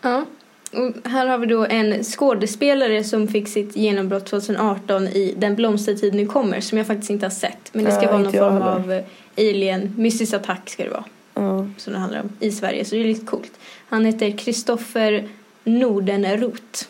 [0.00, 0.24] Ja.
[0.72, 6.14] Och här har vi då en skådespelare som fick sitt genombrott 2018 i Den blomstertid
[6.14, 7.70] nu kommer som jag faktiskt inte har sett.
[7.72, 9.04] Men det ska Ja, vara någon form av eh,
[9.36, 11.04] alien, mystisk attack ska det vara.
[11.34, 11.66] Ja.
[11.76, 13.52] Som det handlar om i Sverige så det är lite coolt.
[13.88, 15.28] Han heter Kristoffer
[15.64, 16.84] Nordenroth.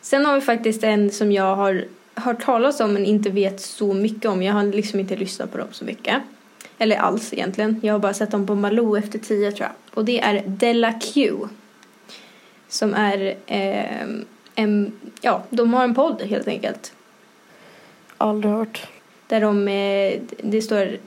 [0.00, 3.94] Sen har vi faktiskt en som jag har hört talas om men inte vet så
[3.94, 4.42] mycket om.
[4.42, 6.16] Jag har liksom inte lyssnat på dem så mycket.
[6.82, 7.80] Eller alls egentligen.
[7.82, 9.96] Jag har bara sett dem på Malou efter tio tror jag.
[9.98, 11.36] Och det är Della Q.
[12.68, 14.08] Som är eh,
[14.54, 16.92] en, ja, de har en podd helt enkelt.
[18.16, 18.86] Aldrig hört.
[19.26, 20.98] Där de, eh, det står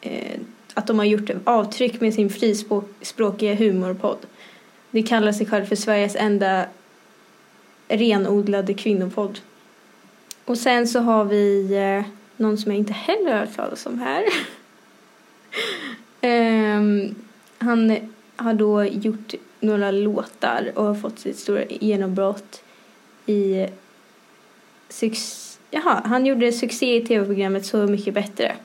[0.00, 0.40] eh,
[0.74, 4.18] att de har gjort avtryck med sin frispråkiga humorpodd.
[4.90, 6.66] De kallar sig själv för Sveriges enda
[7.88, 9.38] renodlade kvinnopodd.
[10.44, 13.98] Och sen så har vi eh, någon som jag inte heller har hört talas om
[13.98, 14.24] här.
[16.22, 17.14] um,
[17.58, 17.96] han
[18.36, 22.62] har då gjort några låtar och har fått sitt stora genombrott
[23.26, 23.66] i
[24.88, 28.56] Suc- Jaha, han gjorde succé i tv-programmet Så mycket bättre.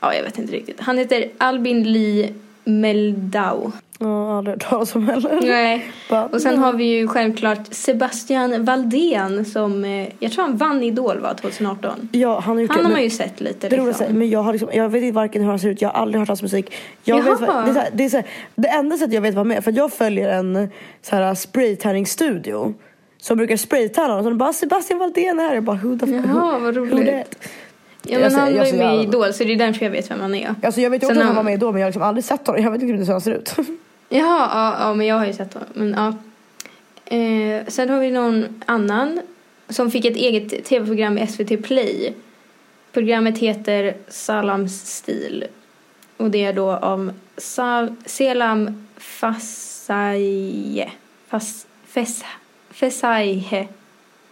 [0.00, 0.80] Ja, jag vet inte riktigt.
[0.80, 2.34] Han heter Albin Lee
[2.64, 3.72] Meldau.
[4.00, 5.38] Ja, aldrig hört talas om heller.
[5.42, 5.90] Nej.
[6.32, 11.18] Och sen har vi ju självklart Sebastian Valdén som, eh, jag tror han vann Idol
[11.20, 12.08] va, 2018.
[12.12, 12.84] Ja, han har gjort Han det.
[12.84, 14.06] har man ju sett lite Det liksom.
[14.18, 16.18] men jag, har liksom, jag vet inte varken hur han ser ut, jag har aldrig
[16.20, 16.72] hört hans musik.
[17.04, 17.30] Jag Jaha.
[17.30, 19.34] vet, vad- det, är så här, det, är så här, det enda sättet jag vet
[19.34, 20.68] vad med, för att jag följer en
[21.02, 22.74] så här spraytärningsstudio
[23.20, 25.54] som brukar spraytärna och så bara Sebastian Valdén är här.
[25.54, 27.48] Jag bara who the f- Jaha, vad roligt.
[28.02, 30.10] Ja men ser- han var ju med i Idol så det är därför jag vet
[30.10, 30.54] vem han är.
[30.62, 32.02] Alltså jag vet ju också att han- han var med då men jag har liksom
[32.02, 32.62] aldrig sett honom.
[32.62, 33.54] Jag vet inte hur han ser ut.
[34.08, 35.68] Jaha, ja, ja men jag har ju sett honom.
[35.74, 36.14] Men, ja.
[37.16, 39.20] eh, sen har vi någon annan
[39.68, 42.14] som fick ett eget tv-program i SVT Play.
[42.92, 45.44] Programmet heter Salams stil.
[46.16, 50.90] Och det är då om Sal- Selam Fasaye.
[51.28, 52.24] Fas, fes,
[52.70, 53.68] Fesaye.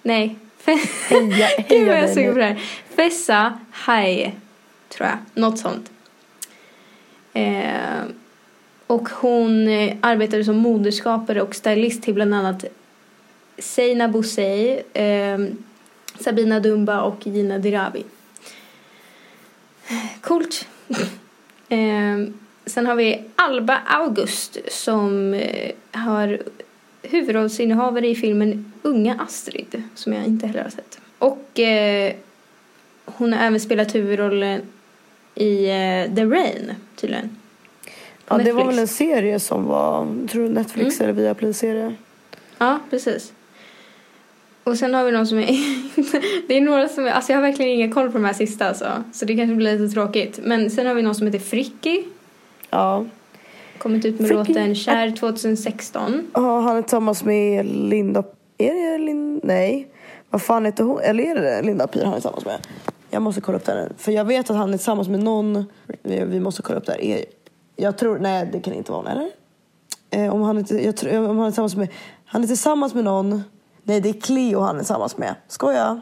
[0.02, 0.36] Nej.
[1.08, 2.60] Heja, Gud vad jag suger på det här.
[2.96, 4.32] Fessa Haye,
[4.88, 5.18] tror jag.
[5.34, 5.90] Något sånt.
[7.32, 8.02] Eh,
[8.86, 12.64] och hon eh, arbetade som moderskapare och stylist till bland annat
[13.58, 15.38] Seina Bosei, eh,
[16.20, 18.04] Sabina Dumba och Gina Dirawi.
[20.20, 20.68] Coolt.
[21.68, 22.18] eh,
[22.66, 26.38] sen har vi Alba August som eh, har
[27.02, 31.00] huvudrollsinnehavare i filmen Unga Astrid som jag inte heller har sett.
[31.18, 32.14] Och eh,
[33.04, 34.62] hon har även spelat huvudrollen
[35.34, 37.36] i eh, The Rain tydligen.
[38.28, 41.94] Ja, det var väl en serie som var, tror Netflix eller Viaplay-serie.
[42.58, 43.32] Ja, precis.
[44.64, 45.46] Och sen har vi någon som är...
[46.48, 47.10] det är några som är...
[47.10, 49.04] Alltså jag har verkligen ingen koll på de här sista alltså.
[49.12, 50.38] Så det kanske blir lite tråkigt.
[50.42, 52.02] Men sen har vi någon som heter Fricky.
[52.70, 53.04] Ja.
[53.78, 54.52] Kommit ut med Fricky.
[54.52, 56.30] låten Kär 2016.
[56.34, 58.24] ja, han är tillsammans med Linda,
[58.58, 59.46] är det Linda?
[59.46, 59.88] Nej.
[60.30, 61.00] Vad fan heter hon?
[61.00, 62.66] Eller är det Linda Pyr han är tillsammans med?
[63.10, 63.92] Jag måste kolla upp det här.
[63.98, 65.64] För jag vet att han är tillsammans med någon.
[66.02, 67.24] Vi, vi måste kolla upp det här.
[67.76, 69.30] Jag tror, nej det kan inte vara hon, eller?
[70.10, 71.88] Eh, om, han är, jag tror, om han är tillsammans med,
[72.24, 73.42] han är tillsammans med någon.
[73.82, 75.34] Nej det är Cleo han är tillsammans med.
[75.48, 76.00] Skoja.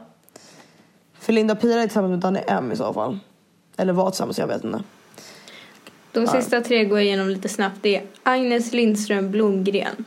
[1.18, 3.18] För Linda Pira är tillsammans med Danny M i så fall.
[3.76, 4.82] Eller var tillsammans, jag vet inte.
[6.12, 7.76] De sista tre går jag igenom lite snabbt.
[7.80, 10.04] Det är Agnes Lindström Blomgren.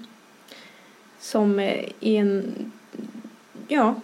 [1.20, 2.72] Som eh, är en...
[3.68, 3.96] Ja?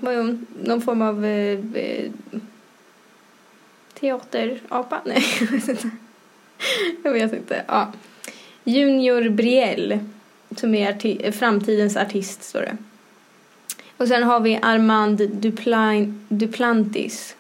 [0.64, 1.26] Någon form av...
[1.26, 2.12] Eh, eh,
[4.00, 5.02] teaterapa?
[5.06, 5.90] Nej, jag vet inte.
[7.04, 7.64] Jag vet inte.
[7.68, 7.92] Ja.
[8.64, 10.00] Junior Briell.
[10.58, 12.78] Som är arti- framtidens artist, står det.
[13.98, 17.36] Och sen har vi Armand Duplan- Duplantis.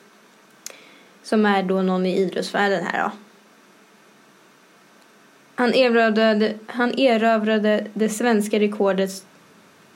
[1.24, 3.11] Som är då någon i idrottsvärlden här då.
[5.55, 9.09] Han erövrade, han erövrade det svenska rekordet.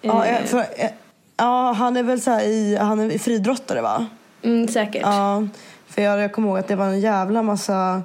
[0.01, 0.89] Ja, eh, för, eh,
[1.38, 4.05] ja han är väl så i, han är friidrottare va?
[4.41, 5.01] mm, säkert.
[5.01, 5.47] Ja,
[5.88, 8.01] för jag, jag kommer ihåg att det var en jävla massa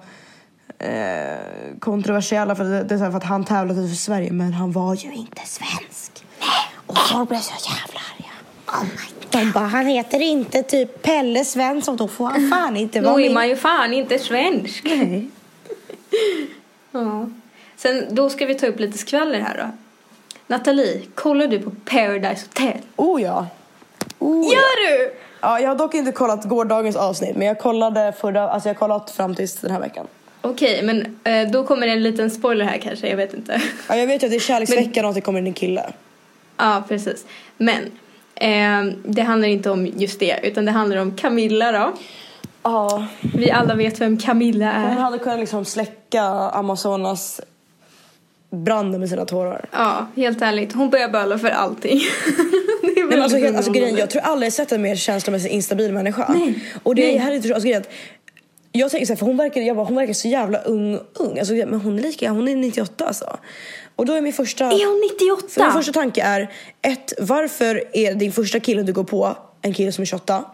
[0.83, 4.53] eh, kontroversiella för, det, det är så här för att han tävlade för Sverige men
[4.53, 6.25] han var ju inte svensk.
[6.87, 8.83] Och folk blev så jävla arga.
[8.83, 8.89] Oh
[9.31, 13.21] De bara, han heter inte typ Pelle Svensson, då får han fan inte vara Då
[13.21, 13.35] är med.
[13.35, 14.85] man ju fan inte svensk.
[14.85, 15.29] Nej.
[16.95, 17.27] Ja.
[17.77, 19.71] Sen då ska vi ta upp lite skvaller här då.
[20.47, 22.81] Nathalie, kollar du på Paradise Hotel?
[22.97, 23.47] Oh ja.
[24.19, 24.53] Oh, ja.
[24.53, 25.15] Gör du?
[25.41, 25.61] ja.
[25.61, 29.35] Jag har dock inte kollat gårdagens avsnitt men jag kollade förra, alltså jag kollat fram
[29.35, 30.07] tills den här veckan.
[30.43, 33.63] Okej, men eh, då kommer det en liten spoiler här kanske, jag vet inte.
[33.89, 35.93] Ja, jag vet ju att det är kärleksveckan och att det kommer in en kille.
[36.57, 37.27] Ja, precis.
[37.57, 37.83] Men
[38.35, 41.93] eh, det handlar inte om just det, utan det handlar om Camilla då.
[42.63, 43.07] Ja.
[43.21, 45.01] Vi alla vet vem Camilla Hon är.
[45.01, 46.23] hade kunnat liksom släcka
[46.53, 47.41] Amazonas
[48.51, 49.69] branden med sina tårar.
[49.73, 50.73] Ja, helt ärligt.
[50.73, 51.99] Hon börjar böla för allting.
[52.83, 55.53] är Nej, men alltså, helt, alltså, grejen, jag tror aldrig jag sett en mer känslomässigt
[55.53, 56.27] instabil människa.
[56.29, 57.17] Nej, Och det nej.
[57.17, 57.91] är här inte alltså, grejen, att
[58.73, 61.39] jag tänker såhär, för hon verkar, jag bara, hon verkar så jävla ung, ung.
[61.39, 63.39] Alltså, men hon är lika, hon är 98 alltså.
[63.97, 65.49] Och då är min första, Är hon 98?
[65.49, 66.51] för min första tanke är,
[66.83, 70.45] ett, varför är din första kille du går på en kille som är 28?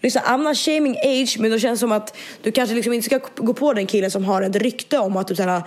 [0.00, 3.20] Liksom, I'm not shaming age, men det känns som att du kanske liksom inte ska
[3.36, 5.62] gå på den killen som har ett rykte om att typ såhär,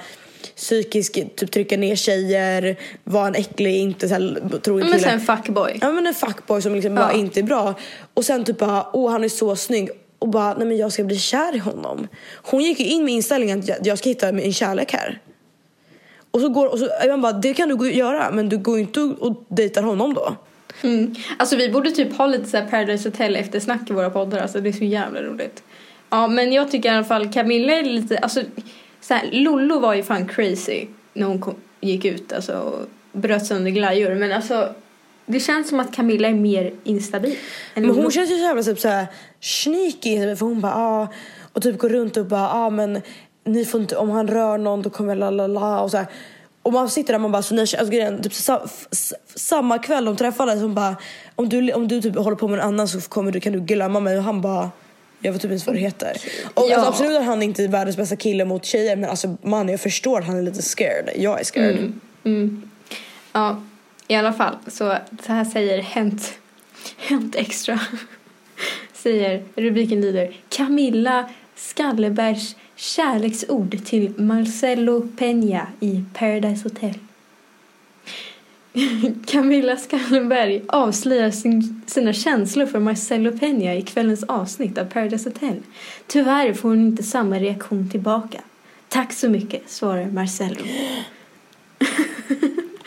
[0.55, 5.11] psykisk, typ trycka ner tjejer, vara en äcklig, inte såhär, trogen Men kille.
[5.11, 5.77] sen fuckboy.
[5.81, 7.19] Ja men en fuckboy som liksom bara Ja.
[7.19, 7.73] inte är bra.
[8.13, 9.89] Och sen typ bara, åh han är så snygg.
[10.21, 12.07] Och bara, nej men jag ska bli kär i honom.
[12.35, 15.19] Hon gick ju in med inställningen att jag, ska hitta min kärlek här.
[16.31, 18.81] Och så går, och så, man bara, det kan du göra men du går ju
[18.81, 20.35] inte och, och dejtar honom då.
[20.81, 21.15] Mm.
[21.37, 24.39] Alltså vi borde typ ha lite så här Paradise Hotel eftersnack i våra poddar.
[24.39, 25.63] Alltså det är så jävla roligt.
[26.09, 28.41] Ja men jag tycker i alla fall Camilla är lite, alltså
[29.01, 32.87] så här, Lollo var ju fan crazy när hon kom, gick ut alltså och
[33.19, 34.15] bröt sönder glajjor.
[34.15, 34.73] Men alltså
[35.25, 37.35] det känns som att Camilla är mer instabil.
[37.73, 38.01] Men Lollo.
[38.01, 39.07] hon känns ju så jävla typ såhär
[39.39, 41.07] sneaky för hon bara, ah,
[41.53, 43.01] och typ går runt och bara, ah men
[43.45, 46.07] ni får inte, om han rör någon då kommer la la la och så här.
[46.63, 49.79] Och man sitter där och man bara, så ni, alltså, grejen, typ, sa, s- samma
[49.79, 50.95] kväll de träffades hon bara,
[51.35, 53.59] om du, om du typ håller på med en annan så kommer du, kan du
[53.59, 54.71] glömma mig och han bara
[55.23, 56.17] jag vet typ inte vad det heter.
[56.53, 56.75] Och Ja.
[56.75, 59.79] alltså, absolut att han inte är världens bästa kille mot tjejer men alltså man jag
[59.79, 61.09] förstår att han är lite scared.
[61.15, 61.93] Jag är scared.
[62.23, 62.69] Mm.
[63.33, 63.61] Ja,
[64.07, 64.55] i alla fall.
[64.67, 66.39] Så, så här säger Hänt,
[66.97, 67.79] Hänt Extra.
[68.93, 76.93] säger, rubriken lyder Camilla Skallebergs kärleksord till Marcelo Peña i Paradise Hotel.
[79.27, 85.55] Camilla Skallenberg avslöjar sin, sina känslor för Marcelo Peña i kvällens avsnitt av Paradise Hotel.
[86.07, 88.41] Tyvärr får hon inte samma reaktion tillbaka.
[88.89, 90.55] Tack så mycket, svarar Marcelo.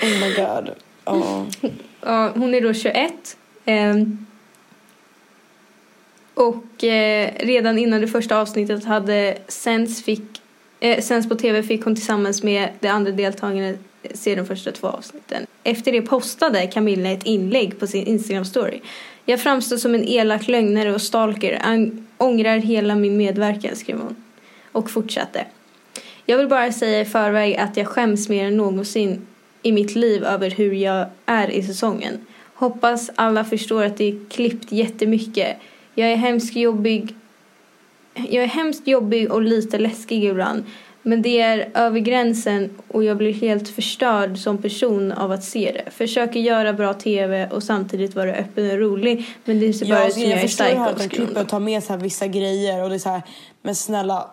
[0.02, 0.70] Oh my god.
[1.04, 1.46] Ja.
[2.00, 3.36] Ja, hon är då 21.
[3.64, 4.26] Ehm,
[6.34, 10.42] och eh, redan innan det första avsnittet hade Sens, fick,
[10.80, 13.74] eh, på tv fick hon tillsammans med de andra deltagarna
[14.14, 15.46] se de första två avsnitten.
[15.62, 18.80] Efter det postade Camilla ett inlägg på sin Instagram-story.
[19.24, 21.58] Jag framstår som en elak lögnare och stalker.
[21.62, 24.16] An- ångrar hela min medverkan, skrev hon.
[24.72, 25.46] Och fortsatte.
[26.26, 29.26] Jag vill bara säga i förväg att jag skäms mer än någonsin
[29.64, 32.26] i mitt liv över hur jag är i säsongen.
[32.54, 35.56] Hoppas alla förstår att det är klippt jättemycket.
[35.94, 37.14] Jag är hemskt jobbig.
[38.14, 40.64] Jag är hemskt jobbig och lite läskig ibland.
[41.02, 45.72] Men det är över gränsen och jag blir helt förstörd som person av att se
[45.84, 45.90] det.
[45.90, 49.26] Försöker göra bra TV och samtidigt vara öppen och rolig.
[49.44, 51.34] Men det ser bara Jag, ut som jag, jag är förstår att skriver hon klipper
[51.34, 51.40] då.
[51.40, 53.22] och tar med så vissa grejer och det är så här,
[53.62, 54.30] men snälla.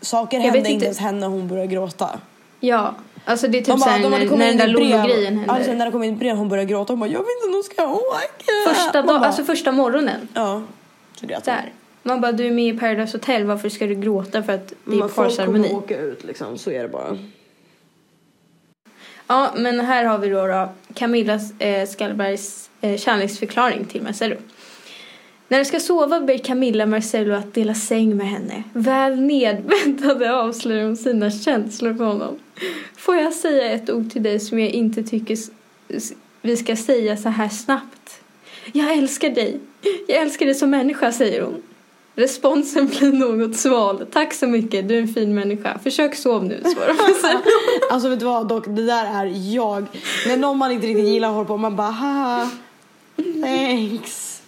[0.00, 0.84] Saker Jag hände inte.
[0.84, 2.18] ens henne och hon började gråta.
[2.60, 2.94] Ja,
[3.24, 4.72] alltså det är typ De såhär de när, när den där i.
[4.72, 5.74] Lollo-grejen Alltså, händer.
[5.76, 6.92] när det kom in ett brev hon började gråta.
[6.92, 8.74] Hon bara, jag vet inte om de ska åka.
[8.74, 10.28] Första, dag, bara, alltså första morgonen.
[10.34, 10.62] Ja,
[11.20, 11.54] så grät hon.
[11.54, 11.72] Där.
[12.02, 14.92] Man bara, du är med i Paradise Hotel, varför ska du gråta för att det
[14.92, 15.68] är Men folk parceremoni?
[15.68, 17.18] kommer åka ut liksom, så är det bara.
[19.26, 24.36] Ja, men här har vi då, då Camilla eh, Skallbergs eh, kärleksförklaring till Marcello.
[25.48, 28.62] När de ska sova ber Camilla Marcello att dela säng med henne.
[28.72, 32.38] Väl nedbäddade avslöjar hon sina känslor för honom.
[32.96, 35.36] Får jag säga ett ord till dig som jag inte tycker
[36.42, 38.20] vi ska säga så här snabbt?
[38.72, 39.60] Jag älskar dig.
[40.08, 41.62] Jag älskar dig som människa, säger hon.
[42.16, 44.06] Responsen blir något sval.
[44.12, 45.78] Tack så mycket, du är en fin människa.
[45.78, 47.40] Försök sov nu, svarar Marcello.
[47.90, 49.86] Alltså vet du vad dock, det där är jag.
[50.26, 52.50] När någon man inte riktigt gillar håller på, man bara haha.
[53.42, 54.42] Thanks.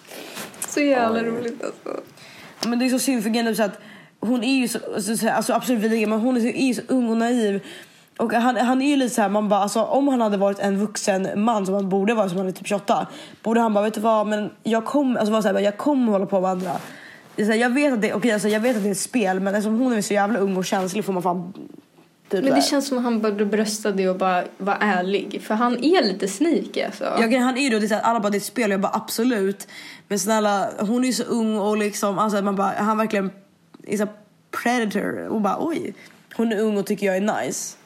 [0.69, 2.03] Så jävla roligt alltså.
[2.69, 3.81] Men det är så synd för grejen att
[4.21, 6.67] hon är ju så, så, så alltså absolut vi ligger, men hon är, så, är
[6.67, 7.61] ju så ung och naiv.
[8.17, 10.59] Och han, han är ju lite så här, man bara, alltså, om han hade varit
[10.59, 13.07] en vuxen man som han borde vara, som han är typ 28.
[13.43, 16.13] Borde han bara, vet du vad, men jag kommer, alltså, vara så här, jag kommer
[16.13, 16.73] hålla på med andra.
[17.37, 18.93] Det är så här, jag, vet att det, okay, alltså, jag vet att det är
[18.93, 21.53] ett spel men eftersom hon är så jävla ung och känslig får man fan
[22.29, 22.61] typ Men det här.
[22.61, 25.43] känns som att han borde brösta det och bara vara ärlig.
[25.43, 27.05] För han är lite sneaky alltså.
[27.05, 28.71] Ja, han är ju då, det är så här, alla bara det är ett spel,
[28.71, 29.69] jag bara absolut.
[30.09, 33.31] Men snälla, hon är ju så ung och liksom, alltså man bara, han verkligen
[33.87, 34.07] är så
[34.63, 35.95] predator och bara oj.
[36.37, 37.77] Hon är ung och tycker jag är nice.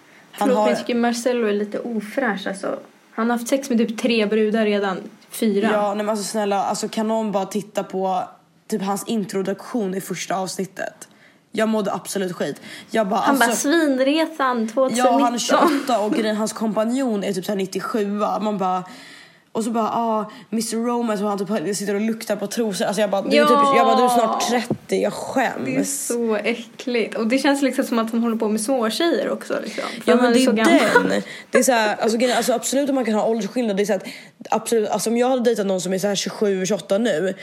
[0.40, 2.78] Han Förlåt, men har, jag tycker Marcello är lite ofräsch alltså.
[3.14, 4.96] Han har haft sex med typ tre brudar redan.
[5.30, 5.70] Fyra.
[5.72, 8.22] Ja, nej men alltså snälla, alltså kan någon bara titta på
[8.68, 11.08] typ hans introduktion i första avsnittet?
[11.52, 12.60] Jag mådde absolut skit.
[12.90, 15.12] Jag bara, Han bara alltså, svinresan 2019.
[15.12, 18.06] Ja, han är 28 och grejen, hans kompanjon är typ så här 97.
[18.40, 18.84] Man bara...
[19.52, 22.84] Och så bara, ah, Mr Romance och han typ sitter och luktar på trosor.
[22.84, 23.46] Alltså jag bara, du, är Ja.
[23.46, 26.06] typ, jag bara, du är snart 30, jag Det är skäms.
[26.06, 27.14] så äckligt.
[27.16, 29.54] Och det känns liksom som att han håller på med småtjejer också.
[29.64, 29.84] Liksom.
[30.04, 31.08] Ja men det är gammal.
[31.08, 31.22] den.
[31.50, 33.76] Det är så här, alltså, alltså absolut om man kan ha åldersskillnad.
[33.76, 34.06] Det är så här, att
[34.50, 37.34] absolut, alltså om jag hade dejtat någon som är så här 27, 28 nu.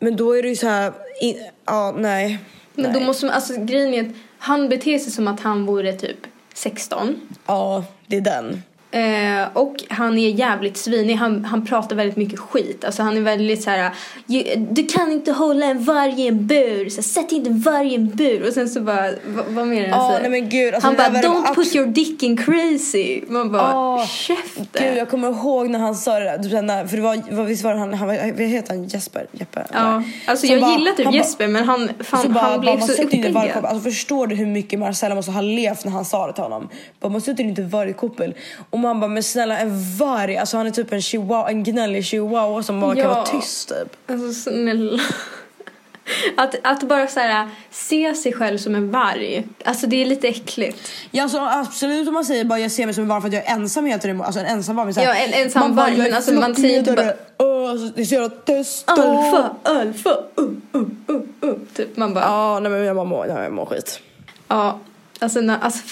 [0.00, 1.36] Men då är det ju så här, i,
[1.66, 2.38] ja nej.
[2.74, 5.92] Men då måste man, alltså grejen är att han beter sig som att han vore
[5.92, 6.18] typ
[6.54, 7.20] 16.
[7.46, 8.62] Ja, det är den.
[8.94, 11.14] Eh, och han är jävligt svinig.
[11.14, 12.84] Han, han pratar väldigt mycket skit.
[12.84, 13.90] Alltså han är väldigt så här.
[14.26, 16.88] "Ju- Du kan inte hålla en varg i en bur.
[16.88, 18.46] Så, här, Sätt inte varg i en bur.
[18.46, 20.28] Och sen så bara, vad, vad menar han säger?
[20.30, 20.74] nej men gud.
[20.74, 23.20] Alltså, han bara, don't put your dick in crazy.
[23.28, 24.64] Man bara, Ja, käften.
[24.88, 26.42] Gud, jag kommer ihåg när han sa det där.
[26.42, 28.84] Så För det var, vad- visst var det han, han vad heter han?
[28.84, 29.26] Jesper?
[29.32, 29.66] Jeppe?
[29.72, 32.60] Ja, alltså Som jag bara- gillar typ han Jesper men han, fan, så bara, han
[32.60, 33.64] blev bara, man så vargkoppel.
[33.64, 36.68] Alltså förstår du hur mycket Marcella måste ha levt när han sa det till honom?
[37.00, 38.34] Bara, man sätter inte vargkoppel.
[38.70, 42.04] Och man bara, men snälla en varg, alltså han är typ en chihuahua, en gnällig
[42.04, 43.08] chihuahua som bara kan Ja.
[43.14, 44.10] vara tyst typ.
[44.10, 45.02] Alltså snälla.
[46.36, 49.46] Att, att bara så här, se sig själv som en varg.
[49.64, 50.90] Alltså det är lite äckligt.
[51.10, 53.34] Ja alltså absolut om man säger bara jag ser mig som en varg för att
[53.34, 54.20] jag är ensam hela tiden.
[54.22, 54.84] Alltså en ensam varg.
[54.86, 57.16] men så här, Ja, en ensam man bara, varg, men alltså, man säger inte flockledare.
[57.38, 58.84] Åh, alltså, det är så jävla tyst.
[58.90, 60.10] Alfa, alfa,
[60.40, 61.54] uh, uh, uh, uh.
[61.74, 64.00] Typ man bara, Ja, nej men jag bara mår, jag mår skit.
[64.48, 64.78] ja.
[65.24, 65.82] Alltså när, alltså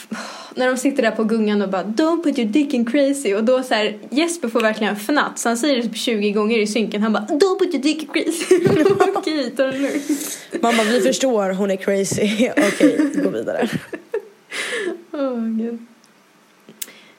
[0.54, 3.44] när de sitter där på gungan och bara Don't put your dick in crazy och
[3.44, 6.66] då så här Jesper får verkligen fnatt så han säger det typ 20 gånger i
[6.66, 8.68] synken han bara Don't put your dick in crazy
[9.14, 12.50] Okej, ta det lugnt bara, vi förstår, hon är crazy.
[12.50, 13.68] Okej, gå vidare.
[15.12, 15.86] Åh, Gud.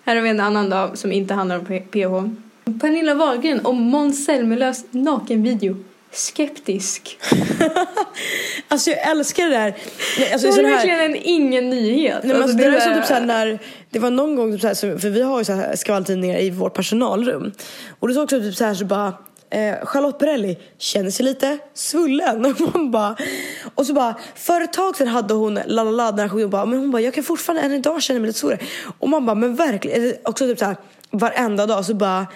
[0.03, 2.29] Här har vi en annan dag som inte handlar om PH.
[2.81, 5.75] Pernilla Wahlgren om Måns Zelmerlöws nakenvideo.
[6.13, 7.17] Skeptisk.
[8.67, 9.75] Alltså jag älskar det där.
[10.19, 12.19] Nej, Alltså, Det var här, verkligen en ingen nyhet.
[12.23, 13.59] Nej, men alltså, det det, är som typ såhär när,
[13.89, 16.49] det var någon gång typ såhär, så- för vi har ju så här skvalltidningar i
[16.49, 17.51] vårt personalrum.
[17.99, 19.13] Och det såg också typ såhär så bara
[19.49, 22.45] eh, Charlotte Perrelli känner sig lite svullen.
[22.59, 23.15] Och, man bara,
[23.75, 26.49] och så bara för ett tag sedan hade hon la la la den här och
[26.49, 28.59] bara, men hon bara jag kan fortfarande än idag känna mig lite svullen.
[28.99, 30.75] Och man bara men verkligen, också typ såhär
[31.11, 32.27] varenda dag så bara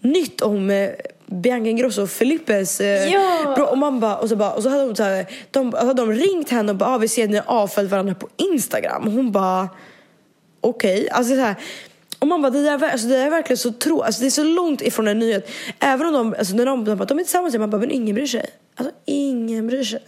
[0.00, 0.90] nytt om eh,
[1.26, 3.52] Bianca Ingrosso och Filippes eh, Ja.
[3.56, 5.94] bro, och man bara, och så bara, och så hade de, så här, de, hade
[5.94, 9.02] de ringt henne och bara, ah, vi ser att ni har avföljt varandra på Instagram.
[9.06, 9.68] Och hon bara,
[10.60, 11.08] okej.
[11.10, 11.54] Alltså så här,
[12.18, 14.30] och man bara, det där, alltså, det där är verkligen så tro, alltså det är
[14.30, 15.50] så långt ifrån en nyhet.
[15.78, 18.14] Även om de, alltså när de, de, bara, de är tillsammans, man bara, men ingen
[18.14, 18.46] bryr sig.
[18.74, 20.02] Alltså ingen bryr sig.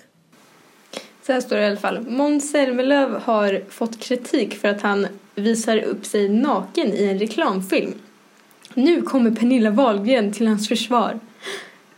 [1.27, 2.01] Så här står det i alla fall.
[2.01, 7.95] Måns Zelmerlöw har fått kritik för att han visar upp sig naken i en reklamfilm.
[8.77, 11.21] Nu kommer Pernilla Wahlgren till hans försvar.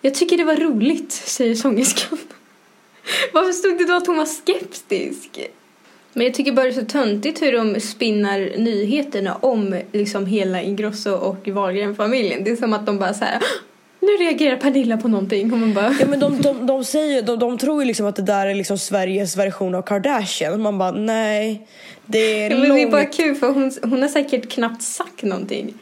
[0.00, 2.18] Jag tycker det var roligt, säger sångerskan.
[3.32, 5.40] Varför stod det då att hon var skeptisk?
[6.12, 10.62] Men jag tycker bara det är så töntigt hur de spinnar nyheterna om liksom hela
[10.62, 12.44] Ingrosso och Wahlgren-familjen.
[12.44, 13.42] Det är som att de bara så här.
[14.00, 15.96] Nu reagerar Pernilla på någonting och man bara.
[16.00, 18.54] Ja, men de, de, de, säger, de, de tror ju liksom att det där är
[18.54, 20.62] liksom Sveriges version av Kardashian.
[20.62, 21.66] Man bara, nej.
[22.06, 25.22] Det är Ja, men det är bara kul för hon, hon har säkert knappt sagt
[25.22, 25.74] någonting.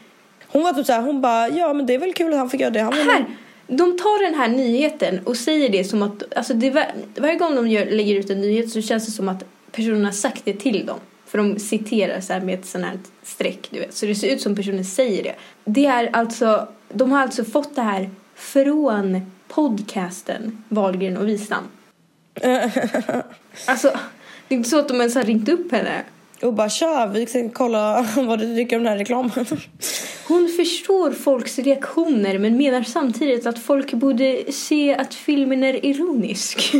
[0.47, 2.61] Hon var typ såhär, hon bara, ja men det är väl kul att han fick
[2.61, 2.79] göra det.
[2.81, 3.25] Han vill- Här!
[3.67, 7.55] De tar den här nyheten och säger det som att, alltså det, var- varje gång
[7.55, 10.53] de gör, lägger ut en nyhet så känns det som att personen har sagt det
[10.53, 10.99] till dem.
[11.25, 13.93] För de citerar så här med ett sånt här streck, du vet.
[13.93, 15.35] Så det ser ut som personen säger det.
[15.65, 21.63] Det är alltså, de har alltså fått det här från podcasten Wahlgren och Wistam.
[23.67, 23.87] Alltså,
[24.47, 26.03] det är inte så att de ens har ringt upp henne.
[26.41, 29.31] Och bara tja, vi ska kolla vad du tycker om den här reklamen.
[30.27, 36.71] Hon förstår folks reaktioner men menar samtidigt att folk borde se att filmen är ironisk.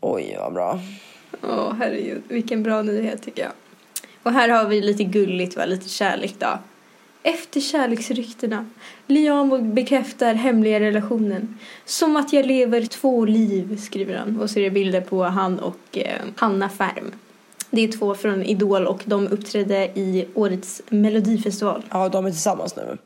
[0.00, 0.80] Oj, vad bra.
[1.42, 3.52] Åh herregud, vilken bra nyhet tycker jag.
[4.22, 5.64] Och här har vi lite gulligt, va?
[5.64, 6.58] lite kärlek då.
[7.22, 8.66] Efter kärleksryktena.
[9.06, 11.58] Liamo bekräftar hemliga relationen.
[11.84, 14.40] Som att jag lever två liv, skriver han.
[14.40, 17.12] Och så är det bilder på han och eh, Hanna Färm.
[17.76, 21.82] Det är två från Idol och de uppträdde i årets melodifestival.
[21.90, 22.96] Ja, de är tillsammans nu.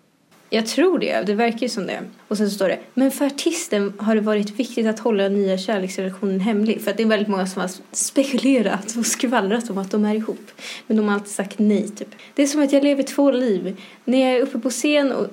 [0.51, 2.01] Jag tror det, det verkar ju som det.
[2.29, 5.35] Och sen så står det, men för artisten har det varit viktigt att hålla den
[5.35, 6.81] nya kärleksrelationen hemlig.
[6.81, 10.15] För att det är väldigt många som har spekulerat och skvallrat om att de är
[10.15, 10.51] ihop.
[10.87, 12.15] Men de har alltid sagt nej typ.
[12.35, 13.81] Det är som att jag lever två liv.
[14.05, 15.27] När jag är uppe på scen och,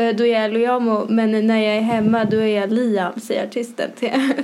[0.00, 3.46] eh, då är jag Liamo, men när jag är hemma då är jag Liam, säger
[3.46, 4.10] artisten till.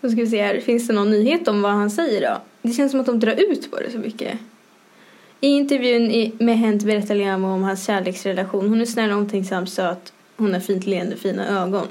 [0.00, 2.40] Då ska vi se här, finns det någon nyhet om vad han säger då?
[2.68, 4.38] Det känns som att de drar ut på det så mycket.
[5.40, 8.68] I intervjun med Hänt berättar Liamo om hans kärleksrelation.
[8.68, 10.12] Hon är snäll, omtänksam, söt.
[10.36, 11.86] Hon har fint leende, fina ögon.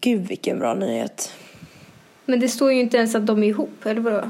[0.00, 1.32] Gud vilken bra nyhet.
[2.24, 4.22] Men det står ju inte ens att de är ihop, eller vadå?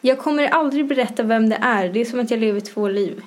[0.00, 1.88] Jag kommer aldrig berätta vem det är.
[1.88, 3.22] Det är som att jag lever två liv.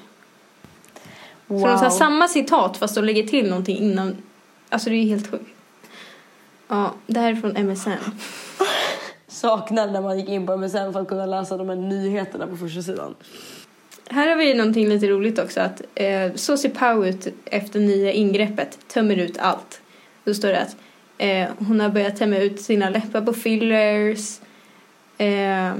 [1.47, 1.59] Wow.
[1.59, 4.17] Så de tar samma citat fast de lägger till någonting innan.
[4.69, 5.49] Alltså det är helt sjukt.
[6.73, 7.89] Ja, det här är från MSN.
[9.27, 12.57] Saknade när man gick in på MSN för att kunna läsa de här nyheterna på
[12.57, 13.15] första sidan.
[14.09, 15.61] Här har vi någonting lite roligt också.
[15.61, 18.79] Att eh, så ser Pau ut efter nya ingreppet.
[18.87, 19.81] Tömmer ut allt.
[20.23, 20.75] Då står det att
[21.17, 24.39] eh, hon har börjat tömma ut sina läppar på fillers.
[25.17, 25.73] Eh,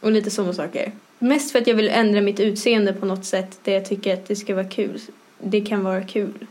[0.00, 0.92] och lite sådana saker.
[1.18, 3.58] Mest för att jag vill ändra mitt utseende på något sätt.
[3.62, 5.00] Där jag tycker att det ska vara kul.
[5.38, 6.46] Det kan vara kul.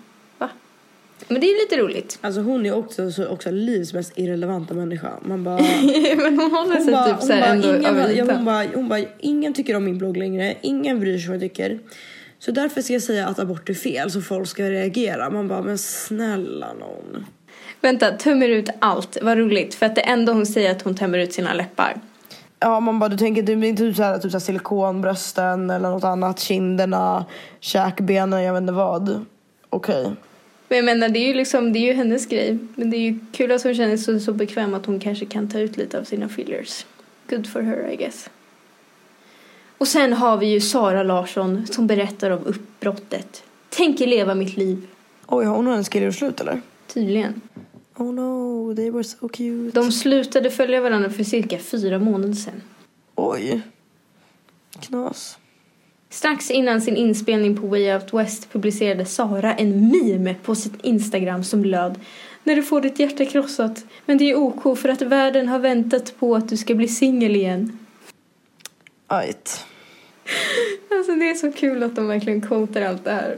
[1.28, 2.18] Men det är lite roligt.
[2.22, 5.10] Alltså hon är också, så, också livs mest irrelevanta människa.
[5.22, 5.56] Man bara...
[6.18, 8.26] Men hon håller Hon sig bara, typ hon så här bara, ändå ingen, över ja,
[8.34, 11.42] hon, bara, hon bara, ingen tycker om min blogg längre, ingen bryr sig vad jag
[11.42, 11.80] tycker.
[12.40, 15.30] Så därför ska jag säga att abort är fel så folk ska reagera.
[15.30, 17.26] Man bara, men snälla någon.
[17.82, 19.18] Vänta, tömmer ut allt.
[19.22, 19.76] Vad roligt.
[19.76, 22.02] För att det enda hon säger är att hon tömmer ut sina läppar.
[22.60, 25.90] Ja, man bara, du tänker är inte typ så här, typ så här silikonbrösten eller
[25.90, 27.26] något annat, kinderna,
[27.60, 29.26] käkbenen, jag vet inte vad.
[29.70, 30.12] Okej.
[30.70, 32.58] Men jag menar, det är ju liksom, det är ju hennes grej.
[32.76, 35.50] Men det är ju kul att hon känner sig så bekväm att hon kanske kan
[35.50, 36.86] ta ut lite av sina fillers.
[37.30, 38.30] Good for her, I guess.
[39.78, 43.44] Och sen har vi ju Sara Larsson som berättar om uppbrottet.
[43.70, 44.88] Tänker leva mitt liv.
[45.28, 46.62] Oj, har hon och hennes kille slut eller?
[46.88, 47.42] Tydligen.
[47.96, 49.82] Oh no, they were so cute.
[49.82, 52.62] De slutade följa varandra för cirka fyra månader sedan.
[53.16, 53.62] Oj.
[54.80, 55.38] Knas.
[56.10, 61.44] Strax innan sin inspelning på Way Out West publicerade Sara en meme på sitt Instagram
[61.44, 62.00] som löd
[62.44, 66.20] När du får ditt hjärta krossat, men det är OK för att världen har väntat
[66.20, 67.80] på att du ska bli singel igen.
[69.08, 69.66] Ajt.
[70.92, 73.38] Alltså det är så kul att de verkligen quotar allt det här.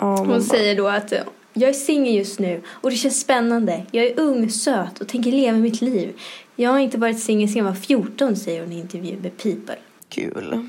[0.00, 1.12] Man Hon säger då att
[1.52, 3.86] jag är singel just nu och det känns spännande.
[3.90, 6.12] Jag är ung, söt och tänker leva mitt liv.
[6.56, 9.76] Jag har inte varit singel sedan jag var 14 säger hon i intervju med People.
[10.08, 10.68] kul.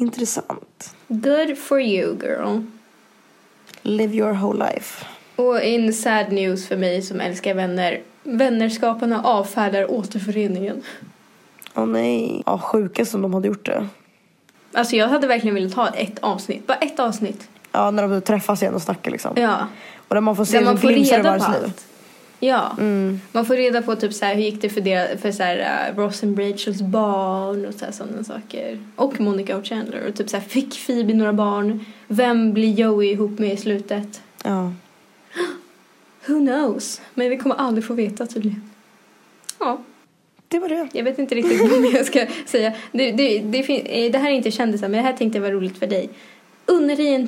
[0.00, 0.94] Intressant.
[1.08, 2.62] Good for you girl.
[3.82, 5.04] Live your whole life.
[5.36, 8.00] Och in sad news för mig som älskar vänner.
[8.22, 10.82] Vännerskaparna avfärdar återföreningen.
[11.74, 12.42] Åh nej.
[12.46, 13.88] Ja, sjukast om de hade gjort det.
[14.72, 16.66] Alltså jag hade verkligen velat ha ett avsnitt.
[16.66, 17.48] Bara ett avsnitt.
[17.72, 19.32] Ja, när de träffas igen och snackar liksom.
[19.36, 19.66] Ja.
[20.08, 21.86] Och där man får se Där man får reda på allt.
[22.40, 22.76] Ja.
[22.78, 23.20] Mm.
[23.32, 25.90] Man får reda på typ så här, hur gick det för, deras, för så här,
[25.90, 28.78] uh, Ross and Rachels barn och så här, sådana saker.
[28.96, 30.08] Och Monica och Chandler.
[30.08, 31.84] Och typ så här, fick Phoebe några barn?
[32.06, 34.22] Vem blir Joey ihop med i slutet?
[34.44, 34.72] Ja.
[36.26, 37.00] Who knows?
[37.14, 38.70] Men vi kommer aldrig få veta tydligen.
[39.58, 39.78] Ja.
[40.48, 40.88] Det var det.
[40.92, 42.72] Jag vet inte riktigt vad jag ska säga.
[42.92, 43.58] Det, det, det,
[44.06, 46.10] eh, det här är inte kändisar, men det här tänkte jag var roligt för dig.
[46.68, 47.26] Unna dig en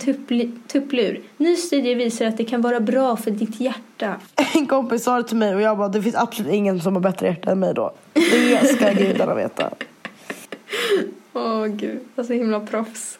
[0.68, 1.20] tupplur.
[1.36, 4.14] Ny studie visar att det kan vara bra för ditt hjärta.
[4.54, 7.02] En kompis sa det till mig och jag bara, det finns absolut ingen som har
[7.02, 7.92] bättre hjärta än mig då.
[8.12, 9.70] Det ska gudarna veta.
[11.32, 13.18] Åh gud, alltså himla proffs.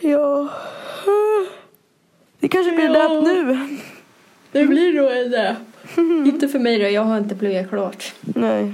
[0.00, 0.48] Ja.
[2.40, 3.20] Det kanske blir Ja.
[3.20, 3.58] nu.
[4.52, 5.56] Det blir nog en det.
[6.30, 8.14] inte för mig då, jag har inte pluggat klart.
[8.20, 8.72] Nej.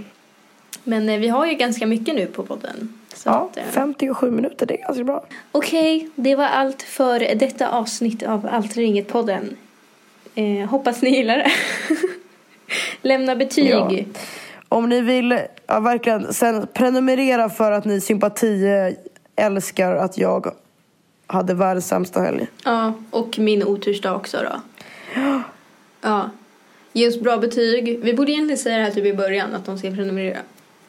[0.85, 2.98] Men eh, vi har ju ganska mycket nu på podden.
[3.29, 5.25] Ja, att, eh, 57 minuter, det är ganska bra.
[5.53, 9.57] Okej, det var allt för detta avsnitt av Allt eller inget-podden.
[10.35, 11.51] Eh, hoppas ni gillar det.
[13.09, 13.71] Lämna betyg.
[13.71, 13.91] Ja.
[14.69, 18.65] Om ni vill, ja, verkligen, sen prenumerera för att ni sympati
[19.37, 20.53] älskar att jag
[21.27, 22.47] hade världens sämsta helg.
[22.65, 24.61] Ja, och min otursdag också då.
[26.01, 26.31] Ja.
[26.93, 27.99] Ge oss bra betyg.
[28.03, 30.39] Vi borde egentligen säga det här typ i början, att de ska prenumerera.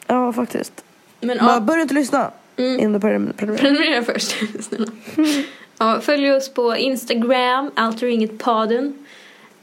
[0.08, 0.84] Ja, faktiskt.
[1.22, 2.80] Men Bara ja, börja inte lyssna Mm.
[2.80, 3.57] innan du prenumer- prenumererar.
[3.57, 4.88] prenumerera först, snälla.
[5.80, 8.03] Ja, följ oss på Instagram, Allt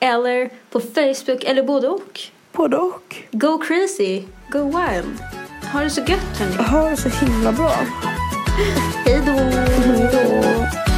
[0.00, 2.20] eller på Facebook, eller både och.
[2.52, 3.16] Både och.
[3.32, 5.20] Go crazy, go wild.
[5.72, 6.68] Ha det så gött hörni.
[6.70, 7.72] Ha det så himla bra.
[9.04, 10.95] Hej då.